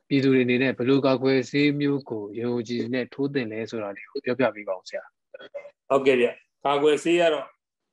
[0.09, 5.03] ပြည်သူတွေအနေနဲ့ဘယ်လိုကာကွယ်ဆေးမျိုးကိုရုံကြည်နဲ့ထိုးတင်လဲဆိုတာလေးကိုပြောပြပေးပါဦးဆရာ
[5.91, 6.27] ဟုတ်ကဲ့ဗျ
[6.67, 7.47] ကာကွယ်ဆေးကတော့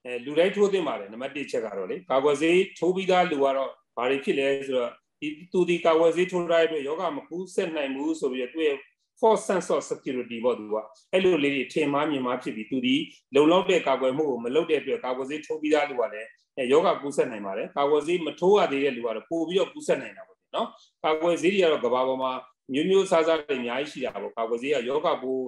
[0.06, 4.92] အဲလူတိုင်းထိုးတင်ပါတယ်နံပါတ်1ချက်ကတော့လေကာကွယ်ဆေးထိုးပြီးသားလူကတော့ဘာတွေဖြစ်လဲဆိုတော့
[5.22, 8.78] ဒီသူဒီကာကွယ်ဆေးထိုးထားတဲ့အတွက်ယောဂမကူးဆက်နိုင်ဘူးဆိုပြီးတော့သူ့ရဲ့
[9.20, 10.76] false sense of security ပေါ့သူက
[11.14, 12.96] အဲ့လိုလေးတွေထင်မှားမြင်မှားဖြစ်ပြီးသူဒီ
[13.36, 16.30] လုံလောက်တဲ့ကာကွယ်မှုကိုမလုပ်တဲ့အတွက်ကာကွယ်ဆေးထိုးပြီးသားလူကလည်း
[16.72, 20.68] ယောဂကူးဆက်နိုင်ပါတယ်ကာကွယ်ဆေးမထိုးရသေးတဲ့လူကတော့ပို့ပြီးတော့ကူးဆက်နိုင်တာပေါ့နော်
[21.04, 22.32] ကာကွယ်ဆေးတွေကတော့ကဘာပေါ်မှာ
[22.74, 25.44] မျိုးမျိုးစားစားတွေအများကြီးရှိတာပေါ့ကာကွယ်ဆေးကယောဂပိုး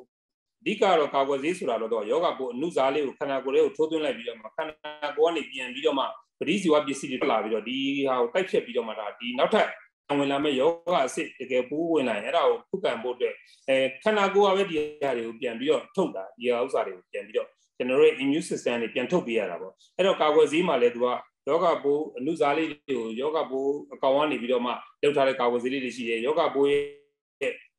[0.61, 6.05] အဓိကတော့ကာကွယ်ဆေးဆိုတာတော့ယောဂပိုးအနုစားလေးကိုခန္ဓာကိုယ်လေးကိုထိုးသွင်းလိုက်ပြီးတော့မှခန္ဓာကိုယ်ကနေပြန်ပြီးတော့မှ
[6.39, 7.77] ပရိစီဝပစ္စည်းတွေထွက်လာပြီးတော့ဒီ
[8.07, 9.67] ဟာကိုတိုက်ဖြတ်ပြီးတော့မှဒါဒီနောက်ထပ်
[10.17, 13.35] ဝင်လာမဲ့ယောဂအစစ်တကယ်ပိုးဝင်လာရင်အဲ့ဒါကိုခုခံဖို့အတွက်
[13.69, 21.07] အဲခန္ဓာကိုယ်ကပဲဒီအရာတွေကိုပြန်ပြီးတော့ထုတ်တာဒီဥစ္စာတွေကိုပြန်ပြီးတော့ကျွန်တော်တို့ immune system တွေပြန်ထုတ်ပေးရတာပေါ့အဲ့တော့ကာကွယ်ဆေးမှာလည်းသူက
[21.47, 26.83] ယောဂပိုးအနုစားလေးတွေကိုယောဂပိုးအကောင်ကနေပြီးတော့မှလောက်ထားတဲ့ကာကွယ်ဆေးလေးတွေရှိတယ်ယောဂပိုးရဲ့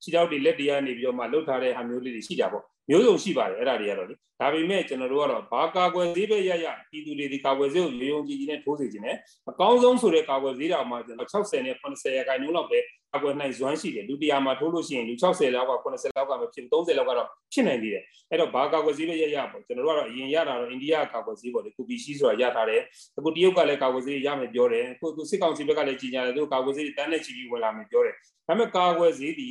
[0.02, 9.16] ခြေထောက်တွေလက်တွေကနေပြီးတော့မှလောက်ထားတဲ့ဟာမျိုးလေးတွေရှိတာပေါ့ မျိုးစုံရှိပါတယ်အဲ့ဒါတွေကတော့လေဒါပေမဲ့ကျွန်တော်တို့ကတော့ဘာကာကွယ်ဆေးပဲရရပြည်သူတွေဒီကာကွယ်ဆေးကိုရုံကြည်ကြည်နဲ့ထိုးစေခြင်းနဲ့
[9.50, 12.78] အကောင်းဆုံးဆိုတဲ့ကာကွယ်ဆေးတောင်မှကျွန်တော်60နဲ့80ရာခိုင်နှုန်းလောက်ပဲ
[13.12, 22.82] ကာကွယ်နိုင်စွမ်းရှိတယ်လူတရားမှာထိုးလို့ရှိရင်လူ60လောက်က80လောက်ကမဖြစ်30လောက်ကတော့ဖြစ်နိုင်သေးတယ်အဲ့တော့ဘာကာကွယ်ဆေးပဲရရပေါ့ကျွန်တော်တို့ကတော့အရင်ရတာတော့အိန္ဒိယကာကွယ်ဆေးပေါ့လေကူပီရှိဆိုတာရထားတယ်
[23.18, 28.14] အခုတရုတ်ကလည်းကာကွယ်ဆေးရမယ်ပြောတယ်အခုသူစစ်ကောင်စီဘက်ကလည်းကြီးညာတယ်သူကာကွယ်ဆေးတန်းနဲ့ချီပြီးဝင်လာမယ်ပြောတယ်
[28.46, 29.48] ဒါပေမဲ့ကာကွယ်ဆေးဒီ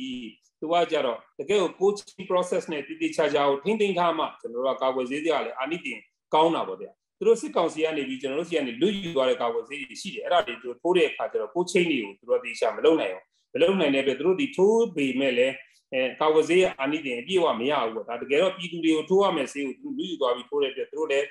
[0.60, 5.98] သူကကြတော့တကယ်ကို coaching process နဲ့တည်တည်ချာချာကိုထိမ့်သိမ်းထားမှကျွန်တော်တို့ကကာကွယ်ဆေးတွေကလည်းအာနိသင်
[6.34, 15.54] ကောင်းတာပေါ့ဗျာသူတို့စစ်ကောင်စီကနေပြီးကျွန်တော်တို့စီကနေလွတ်ယူသွားတဲ့ကာကွယ်ဆေးတွေရှိတယ်အဲ့ဒါတွေသူတို့ထိုးတဲ့အခါကျတော့ coaching တွေကိုသူတို့တေချာမလုပ်နိုင်အောင် မလုပ်နိုင်တဲ့အတွက်သူတို့ဒီထိုးပေမဲ့လည်း
[15.94, 21.26] အဲကာကွယ်ဆေးအာနိသင်အပြည့်အဝမရဘူးပေါ့ဒါတကယ်တော့ပြည်သူတွေကိုထိုးရမယ်ဆေးကိုသူလူယူသွားပြီးထိုးတဲ့အတွက်သူတို့လည်း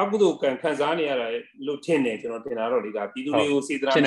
[0.00, 1.26] အကုသိုလ်ကံခံစားနေရတာ
[1.66, 4.02] လို့ထင်တယ်ကျွန်တော်ထင်တာတော့ဒီကပြည်သူတွေကိုစေတနာရှိ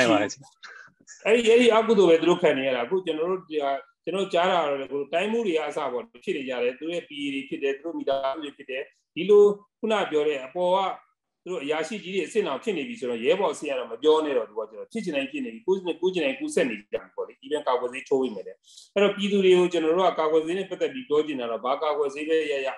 [1.25, 8.83] အဲ့ဒီအဲ့ဒီအကုသိုလ်ပဲသူတို့ခံနေရတာအခုကျွန်တော်တို့ကျွန်တော်ကြားတာတော့ကိုတိုင်းမှုတွေအစပေါ့ဖြစ်နေကြတယ်သူတို့ရဲ့ PE တွေဖြစ်တယ်သူတို့မိသားစုတွေဖြစ်တယ်
[9.15, 9.43] ဒီလို
[9.79, 11.08] ခုနပြောတဲ့အပေါ်ကသူ
[11.49, 18.55] တို့အရာရှိကြီးတွေအစ်စ်အောင်ဖြစ်နေပြီဆိုတော့ရဲဘော်အစ်စ်ကတော့မပြောနဲ့တော့သူကကျွန်တော်ဖြစ်ချင်တိုင်းဖြစ်နေပြီကိုယ်ကိုယ်ချင်တိုင်းကူးဆက်နေကြတယ်ပေါ့လေဒီပြန်ကာကွယ်ဆေးထိုးပြီးမယ်တဲ့
[18.93, 22.69] အဲ့တော့ပြည်သူတွေကိုကျွန်တော်တို့ကကာကွယ်ဆေးနဲ့ပတ်သက်ပြီးပြောချင်တာတော့ဘာကာကွယ်ဆေးပဲရရ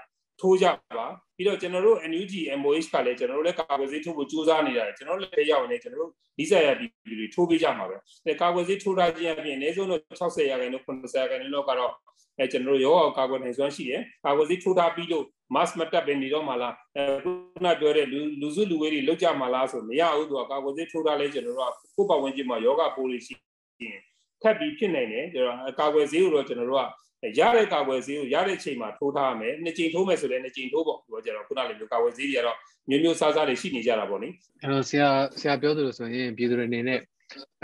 [0.42, 0.66] ထိုးကြ
[0.98, 11.94] ပါပြီးတော့ကျွန်တော်တို့ NUG MOH ကလည်းကျွန်တော်တို့လည်းကာကွယ်ဆေးထိုးဖို့ကြိုးစားနေရတယ်ကျွန်တော်တို့လည်းရောက်နေကျွန်တော်တို့ဒီဆက်ရပြည်သူတွေထိုးပေးကြမှာပဲအဲကာကွယ်ဆေးထိုးထားခြင်းအပြင်အနည်းဆုံးတော့60ရာခိုင်နှုန်း90ရာခိုင်နှုန်းလောက်ကတော့
[12.38, 17.32] အဲကျွန်တော်တို့ရောကာကွယ်နိုင်စွမ်းရှိတယ်ကာကွယ်ဆေးထိုးထားပြီးလို့ mask မတက်ပဲနေတော့မှလားအဲခု
[17.66, 23.34] နပြောတဲ့လူလူစုလူဝေးတွေလောက်ကြမှာလားဆိုမရဘူးသူကကာကွယ်ဆေးထိုးထားလဲကျွန်တော်တို့ကကိုယ့်ပတ်ဝန်းကျင်မှာယောဂပိုးတွေရှိ
[23.84, 24.00] ရင်
[24.42, 26.86] ထပ်ပြီးဖြစ်နိုင်တယ်ကျွန်တော်ကာကွယ်ဆေးကိုတော့ကျွန်တော်တို့က
[27.40, 32.58] ရတဲ့ကာကွယ်ဆေးကိုရတဲ့ချိန်မှာထိုးထားရမယ်နှစ်ကြိမ်ထိုးမယ်ဆိုလည်းနှစ်ကြိမ်ထိုးပေါ့ပြောကြတော့ခုနလိုမျိုးကာကွယ်ဆေးတွေကတော့
[32.90, 34.30] မျိုးမျိုးစားစားတွေရှိနေကြတာပေါ့နိ
[34.62, 37.00] အဲ့တော့ဆရာဆရာပြောသလိုဆိုရင်ပြည်သူတွေအနေနဲ့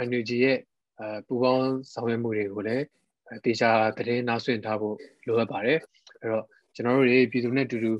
[0.07, 0.57] NUG ရဲ့
[0.99, 2.83] အဲပူပေါင်းဆောင်ရွက်မှုတွေကိုလည်း
[3.45, 4.95] တေချာသတင်းနားဆွင့်ထားဖို့
[5.27, 5.79] လိုအပ်ပါတယ်
[6.21, 7.93] အဲ့တော့ကျွန်တော်တို့တွေပြည်သူနဲ့အတူတူ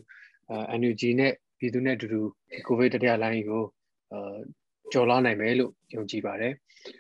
[0.49, 3.63] အဲ NUG နဲ့ပြည်သူနဲ့အတူတူဒီကိုဗစ်တတိယလိုင်းကို
[4.11, 4.19] အဲ
[4.93, 6.53] ကျော်လွှားနိုင်မယ်လို့ယုံကြည်ပါတယ်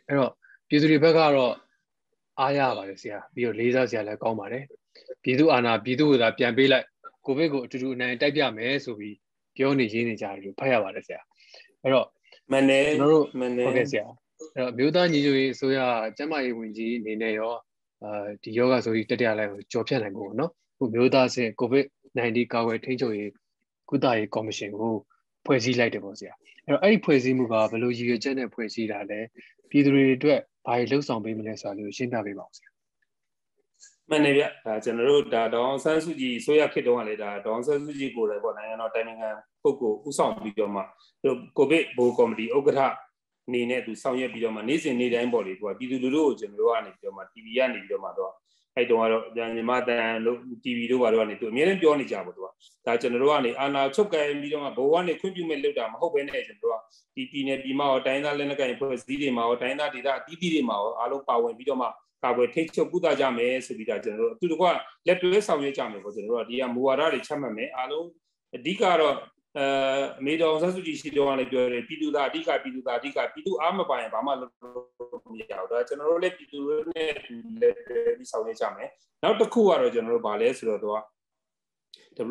[0.07, 0.31] အဲ့တော့
[0.69, 1.53] ပြည်သူတွေဘက်ကတော့
[2.39, 4.63] အားရပါတယ်ဆရာပြီးတော့လေးစားဆရာလည်းကောင်းပါတယ်
[5.23, 6.85] ပြည်သူအာဏာပြည်သူ့ကိုသာပြန်ပေးလိုက်
[7.25, 9.15] ကိုဗစ်ကိုအတူတူအနိုင်တိုက်ပြမယ်ဆိုပြီး
[9.57, 11.21] ပြောနေရင်းနေကြတယ်ဖတ်ရပါတယ်ဆရာ
[11.81, 12.07] အဲ့တော့
[12.51, 13.25] မနေ့ကျွန်တော်တို့
[13.67, 14.05] ဟုတ်ကဲ့ဆရာ
[14.55, 15.79] အဲ့တော့မြို့သားညီညွတ်ရေးအစိုးရ
[16.17, 17.53] ကျန်းမာရေးဝန်ကြီးအနေနဲ့ရော
[18.03, 21.85] အာဒီယောဂဆိုပြီးတတိယလိုင်းကိုကြော်ဖြတ်နိုင်ဖို့ပေါ့နော်ခုမြို့သားစင်ကိုဗစ်
[22.17, 23.31] -19 ကာကွယ်ထိန်းချုပ်ရေး
[23.89, 24.93] ကုသရေးကော်မရှင်ကို
[25.45, 26.33] ဖွဲ့စည်းလိုက်တယ်ပေါ့ဆရာ
[26.65, 29.19] အဲ့တော့အဲ့ဒီဖွဲ့စည်းမှုကဘယ်လိုရည်ရွယ်ချက်နဲ့ဖွဲ့စည်းတာလဲ
[29.69, 32.69] ပြည်သူတွေအတွက်ဘာတွေလှုပ်ဆောင်ပေးမလဲဆိုတာလေးကိုရှင်းပြပေးပါဦးဆရာ
[34.09, 39.29] မှန်တယ်ဗျဒါကျွန်တော်တို့ဒါဒေါအောင်ဆန်းစုကြည်ဆိုရခေတ်တုန်းကလည်းဒါဒေါအောင်ဆန်းစုကြည်ကိုလည်းပေါ့နိုင်ငံတော်တိုင်ပင်ခံ
[39.63, 40.81] ပုဂ္ဂိုလ်ဥဆောင်ပြီးတော့မှ
[41.23, 42.89] သူကိုဗစ်ဘိုးကော်မတီဥက္ကဋ္ဌအ
[43.53, 48.31] နေနဲ့သူဆောင်ရွက်ပြီးတော့မှနေ့စဉ်နေ့တိုင်းပေါ့လေသူကပြည်သူလူထုကိုကျွန်တော်တို့ကနေပြီးတော့မှ TV ကနေပြီးတော့မှတော့
[48.75, 52.47] အဲ့တုန်းကတော့မြန်မာတန်လို့ TV တို့ဘာတို့ကနေသူအများနဲ့ပြောနေကြပါသူက
[52.85, 61.87] ဒါကျွန်တော်တို့ကနေအာနာချုပ်ကဲပြီးတော့မှဘဝကနေခွင့်ပြုမဲ့လောက်တာမဟုတ်ဘဲနဲ့ကျွန်တော်တို့ကဒီပြည်နယ်ပြည်မရောတိုင်းသားလက်နက်ကိုင်ဖွဲ့စည်းတွေမှာရောတိုင်းသားဒေသအသီးသီးတွေမှာရောအားလုံးပါဝင်ပြီးတော့မှ
[62.23, 64.65] ကာကွယ်ထိတ်ချုပ်ကုသကြမယ်ဆိုပြီးတော့ကျွန်တော်တို့အတူတကွ
[65.07, 68.07] လက်တွဲဆောင်ရွက်ကြမယ်ပေါ့ကျွန်တော်တို့ကဒီကမူဝါဒတွေချမှတ်မယ်အားလုံး
[68.55, 69.15] အဓိကတော့
[69.57, 69.67] အဲ
[70.19, 77.11] အမေတော်ဆက်စုကြည်ရှိတော်ကလည်းပြောတယ်ပြည်သူသားအဓိကပြည်သူသားအဓိကပြည်သူအားမပိုင်ဘာမှလုပ်လို့မရဘူးဒါကျွန်တော်တို့လည်းပြည်သူတွေနဲ့
[77.61, 77.75] လက်
[78.17, 78.89] ပြီးဆောင်ရွက်ကြမယ်
[79.23, 80.97] နောက်တစ်ခုကတော့ကျွန်တော်တို့ဗာလဲဆိုတော့သူက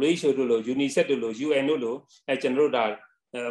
[0.03, 2.91] WHO တို့လို့ UNICEF တို့လို့ UN တို့လို့အဲကျွန်တော်တို့ဒါအ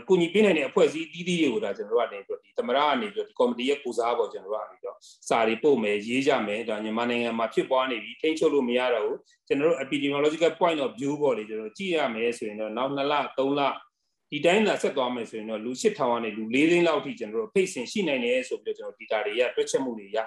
[0.07, 4.97] ကူညီပေးနိုင်တဲ့အဖွဲ့အစည်းတီးတီးတွေကိုဒါကျွန်တော်တို့ကနေပြီးဒီသမရကနေပြီးဒီကော်မတီရဲ့ကိုစားပေါ်ကျွန်တော်တို့ကနေပြီးတော့
[5.29, 9.17] စာတွေပို့မယ်ရေးကြမယ်ဒါမြန်မာနိုင်ငံမှာဖြစ်ပွားနေပြီထိန်းချုပ်လို့မရတော့ဘူး
[9.47, 13.61] ကျွန်တော်တို့ epidemiological point of view ပေါ်လေကျွန်တော်ကြည့်ရမယ်ဆိုရင်တော့နောက်2လ3လ
[14.31, 20.17] ဒီတိုင်းသာဆက်သွားမယ်ဆိုရင်တော့လူ8000ကနေလူ4သိန်းလောက်အထိကျွန်တော်တို့ဖိတ်စင်ရှိနိုင်တယ်ဆိုပြီးတော့ကျွန်တော် data တွေကတွက်ချက်မှုတွေရ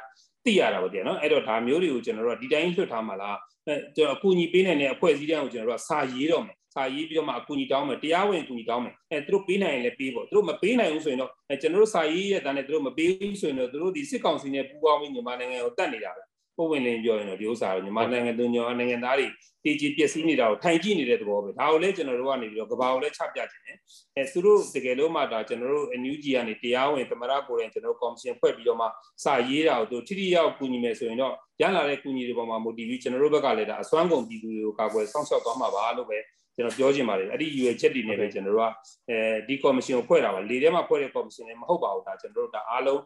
[0.48, 16.22] သိရတာပေါ့ဗျာနော်အဲ့တော့ဒါမျိုးတွေကိုကျွန်တော်တို့ဒီတိုင်းလွှတ်ထားမှာလားအဲကျွန်တော်အကူအညီပေးနိုင်တဲ့အဖွဲ့အစည်းတွေကိုကျွန်တော်တို့စာရေးတော့မယ်စာရေးပြီးတော့မှအကူအညီတောင်းမယ်တရားဝင်အကူအညီတောင်းမယ်အဲသူတို့ပေးနိုင်ရင်လည်းပေးပေါ့သူတို့မပေးနိုင်ဘူးဆိုရင်တော့အဲကျွန်တော်တို့စာရေးရဲ့တန်းနဲ့သူတို့မပေးဘူးဆိုရင်တော့သူတို့ဒီစစ်ကောင်စီနဲ့ပူးပေါင်းပြီးမြန်မာနိုင်ငံကိုတတ်နေတာပဲ
[16.58, 19.26] ပုံဝင်လင်းပြောရင်တော့ဒီဥစ္စာကမြန်မာနိုင်ငံသူညောနိုင်ငံသားတွေ
[19.64, 23.76] တည်ကြည်ပျက်စီးနေတာကိုထိုင်ကြည့်နေတဲ့သဘောပဲဒါကိုလည်းကျွန်တော်တို့ကနေပြီးတော့ကဘာကိုလည်းချပြခြင်းတယ်
[24.16, 28.86] အဲသူတို့တကယ်လို့မှဒါကျွန်တော်တို့ NUG ကနေတရားဝင်သမရကိုယ်တိုင်ကျွန်တော်ကော်မရှင်ဖွဲ့ပြီးတော့မှ
[29.24, 36.18] စာရေးတာကိုသူထိထိရောက်ကူညီမယ်ဆိုရင်တော့ရလာတဲ့ကူညီတွေပေါ်မှာ motive ကျွန်တော်တို့ဘက်ကလည်းဒါအစွမ်းကုန်ပြည်သူတွေကိုကာကွယ်စောင့်ရှောက်သွားမှာပါလို့ပဲ
[36.58, 38.72] ကျွန်တော်ပြောချင်ပါတယ်အဲ့ဒီရွယ်ချက်တွေနဲ့ပဲကျွန်တော်တို့က
[39.10, 39.18] အဲ
[39.48, 43.00] ဒီကော်မရှင်ကိုဖွဲ့တာပါလေထဲမှာဖွဲ့တဲ့ကော်မရှင်လည်းမဟုတ်ပါဘူးဒါကျွန်တော်တို့ဒါအားလုံး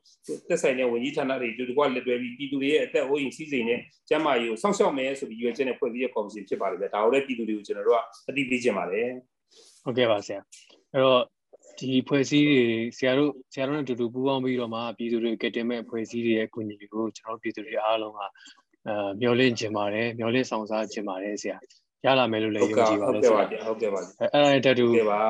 [0.49, 9.09] သက်ဆိုင်တဲ့ဝန်ကြီးဌာနတွေဒီတကွလက်တွဲပြီးပြည်သူတွေရဲ့အသက်အိုးအိမ်စီးစိမ်နဲ့ကျန်းမာရေးကိုစောင့်ရှောက်မယ်ဆိုပြီးရွယ်ချက်နဲ့ဖွဲ့ပြီးတဲ့ကော်မရှင်ဖြစ်ပါတယ်ဗျဒါကိုလည်းပြည်သူတွေကိုကျွန်တော်တို့ကအသိပေးချင်ပါတယ်
[9.85, 10.41] ဟုတ်ကဲ့ပါဆရာ
[10.93, 11.23] အဲ့တော့
[11.79, 12.63] ဒီဖွဲ့စည်းတွေ
[12.97, 18.21] ဆရာတို့ဆရာတို့နဲ့အတူတူပူးပေါင်းပြီးတော့မှပြည်သူတွေကတင်မဲ့ဖွဲ့စည်းတွေရဲ့အကူအညီတွေကိုကျွန်တော်တို့ပြည်သူတွေအားလုံးက
[18.87, 21.57] အဲမျှော်လင့်ခြင်းပါတယ်မျှော်လင့်ဆောင်စားခြင်းပါတယ်ဆရာ
[22.07, 24.87] ရလာမယ်လို့လည်းယုံကြည်ပါတယ်ဟုတ်ကဲ့ပါဟုတ်ကဲ့ပါအဲ့ဒါနဲ့တတူ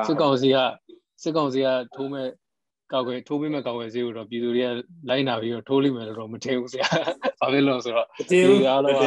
[0.07, 0.57] စစ်ကောင်စီက
[1.23, 2.27] စစ်ကောင်စီကထိုးမဲ့
[2.91, 4.69] ကောက်ွယ်ထိုးပေးမဲ့ကောက်ွယ်ဈေးကိုတော့ပြည်သူတွေက
[5.09, 6.87] လိုက်နာပြီးတော့ထိုးလိမ့်မယ်လို့တော့မထင်ဘူးဆရာ။
[7.39, 9.01] ဘာဖြစ်လို့ဆိုတော့ပြည်သူအားလုံးက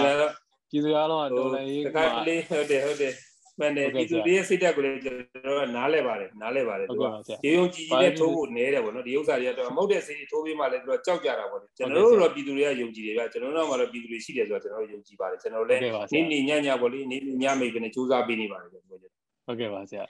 [0.70, 1.98] ပြည်သူအားလုံးကဒေါ်လာရေးက
[2.28, 3.12] လေးဟုတ်တယ်ဟုတ်တယ်
[3.58, 5.16] မှန်တယ်ပြည်သူတွေရဲ့စိတ်ဓာတ်ကိုလည်းကျွန်
[5.46, 7.04] တော်ကနားလဲပါတယ်နားလဲပါတယ်သူက
[7.46, 15.80] ရေုံကြည်ကြီးနဲ့ထိုးဖို့နဲတယ်ပေါ့နော်ဒီဥစ္စာတွေကတော့မဟုတ်တဲ့စိတ်ထိုးပေးမှလည်းသူကကြောက်ကြတာပေါ့ကျွန်တော်တို့တော့ပြည်သူတွေကယုံကြည်တယ်ဗျကျွန်တော်တို့ကတော့ပြည်သူတွေရှိတယ်ဆိုတော့ကျွန်တော်တို့ယုံကြည်ပါတယ်ကျွန်တော်လည်း
[16.14, 20.04] နေနေညညပေါ့လေနေနေညမိတ်ပဲနဲ့စူးစမ်းပေးနေပါတယ်ကျွန်တော်ဟုတ်ကဲ့ပါဆရာ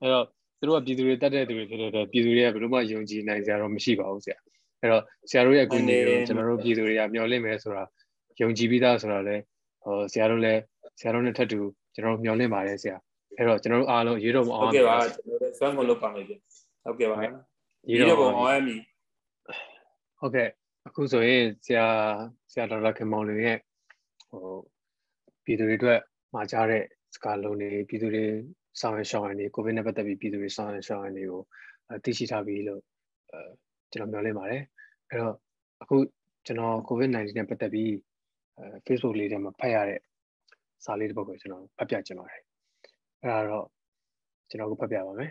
[0.00, 0.24] အဲ့တော့
[0.58, 4.38] သူတို့ကပြည်သူတွေတတ်တဲ့သူတွေဖြစ်တဲ့ပြည်သူတွေကဘယ်လိုမှယုံကြည်နိုင်ကြတော့မရှိပါဘူးဆရာ
[4.80, 7.82] အဲ့တော့ဆရာတို့ရဲ့အကူအညီကိုကျွန်တော်တို့ပြည်သူတွေကမျှော်လင့်မယ်ဆိုတာ
[8.40, 9.36] ယုံကြည်ပြီးသားဆိုတော့လေ
[9.84, 10.60] ဟိုဆရာတို့လည်း
[10.98, 11.60] ဆရာတို့နဲ့ထပ်တူ
[11.96, 12.96] ကျွန်တော်တို့မျှော်လင့်ပါတယ်ဆရာ
[13.36, 16.40] အဲ့တော့ကျွန်တော်တို့အားလုံးရေးတော့မအောင်ဟုတ်ကဲ့ပါကျွန်တော်တို့စွမ်းကုန်လုပ်ပါမယ်ပြန်
[16.84, 17.18] ဟုတ်ကဲ့ပါ
[17.88, 18.80] ရေးတော့ပုံအောင်ရမည်
[20.20, 20.48] ဟုတ်ကဲ့
[20.86, 21.86] အခုဆိုရင်ဆရာ
[22.52, 23.58] ဆရာဒေါက်တာခင်မောင်လေးရဲ့
[24.30, 24.44] ဟို
[25.44, 26.00] ပြည်သူတွေအတွက်
[26.34, 26.82] မှာကြားတဲ့
[27.14, 28.24] စကားလုံးတွေပြည်သူတွေ
[28.80, 31.42] ဆောင်ရရှောင်းရည်တွေကိုဗစ်နဲ့ပတ်သက်ပြီးပြည်သူတွေဆောင်ရရှောင်းရည်တွေကို
[32.04, 32.80] သိရှိထားပြီလို့
[33.32, 33.40] အဲ
[33.90, 34.62] ကျွန်တော်ပြောလင်းပါတယ်
[35.08, 35.34] အဲ့တော့
[35.82, 35.96] အခု
[36.46, 37.92] ကျွန်တော် COVID-19 နဲ့ပတ်သက်ပြီး
[38.58, 40.00] အဲ Facebook လေးထဲမှာဖတ်ရတဲ့
[40.86, 42.40] စာလေးတစ်ပုဒ်ကိုကျွန်တော်ဖတ်ပြချင်ပါတယ်
[43.22, 43.66] အဲ့ဒါတော့
[44.48, 45.30] ကျွန်တော်ကိုဖတ်ပြပါမယ်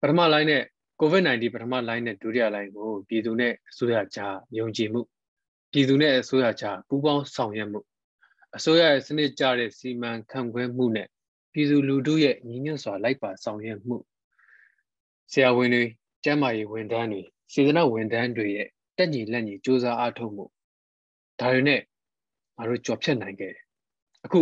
[0.00, 0.62] ပထမ line နဲ့
[1.00, 5.00] COVID-19 ပထမ line နဲ့ဒုတိယ line ကိုပြည်သူနဲ့အစိုးရကြားယုံကြည်မှု
[5.72, 7.80] ပြည်သူနဲ့အစိုးရကြားပူးပေါင်းဆောင်ရွက်မှု
[8.56, 11.08] အစိုးရရဲ့စနစ်ကျတဲ့စီမံခန့်ခွဲမှုနဲ့
[11.52, 13.96] ပြည်သူလူထုရဲ့ညီညွတ်စွာလိုက်ပါဆောင်ရွက်မှု
[15.32, 15.84] ဆရာဝန်တွေ
[16.24, 20.44] ကျန်းမာရေးဝန်ထမ်းတွေစေတနာဝန်ထမ်းတွေရဲ့တက်ညီလက်ညီစ조사အားထုတ်မှု
[21.40, 21.80] ဒါတွေနဲ့
[22.56, 23.61] ငါတို့ကြော်ဖြတ်နိုင်ခဲ့တယ်
[24.24, 24.40] အခု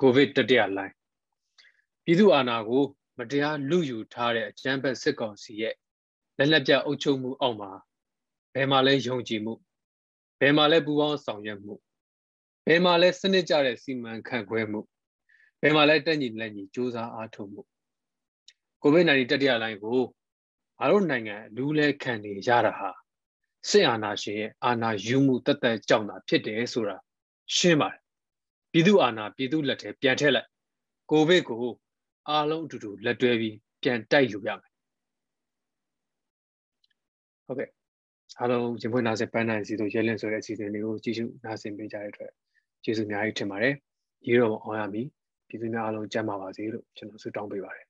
[0.00, 0.94] ကိုဗစ်တတိယလိုင်း
[2.04, 2.84] ပြည်သူအာဏာကို
[3.18, 5.74] မတရားလူယူထားတဲ့အကြမ်းဖက်စစ်ကောင်စီရဲ့
[6.38, 7.70] လက်လက်ပြအုပ်ချုပ်မှုအောက်မှာ
[8.54, 9.54] ဘယ်မှာလဲယုံကြည်မှု
[10.40, 11.74] ဘယ်မှာလဲပူပေါင်းဆောင်ရွက်မှု
[12.66, 14.80] ဘယ်မှာလဲစနစ်ကြတဲ့စီမံခန့်ခွဲမှု
[15.60, 17.62] ဘယ်မှာလဲတက်ညီလက်ညီစူးစမ်းအားထုတ်မှု
[18.82, 20.00] ကိုဗစ် -19 တတိယလိုင်းကို
[20.78, 22.90] ငါတို့နိုင်ငံလူလဲခံနေရတာဟာ
[23.68, 26.96] စစ်အာဏာရှင်ရဲ့အာဏာယူမှုတသက်ကြောင့်တာဖြစ်တယ်ဆိုတာ
[27.56, 28.09] ရှင်းပါတယ်
[28.72, 30.48] ပြည်သူအာဏာပြည်သူလက်ထဲပြန်ထည့်လိုက်
[31.10, 31.64] ကိုဗစ်ကို
[32.28, 34.72] အားလုံးအတူတူလက်တွဲပြီးပြန်တိုက်ယူရမယ်
[37.46, 37.68] ဟုတ်ကဲ့
[38.38, 42.32] အားလုံးရင်ဖွင့်နာစပန်းနိုင်စီတို့ရဲလင့်ဆိုတဲ့အစီအစဉ်လေးကိုကြည့်ရှုနားဆင်ပေးကြတဲ့အတွက်
[42.84, 43.74] ကျေးဇူးအများကြီးတင်ပါတယ်
[44.26, 45.06] ရေတော်အောင်ရမည်
[45.48, 47.89] ပြည်သူများအားလုံးကျန်းမာပါစေလို့ကျွန်တော်ဆုတောင်းပေးပါတယ်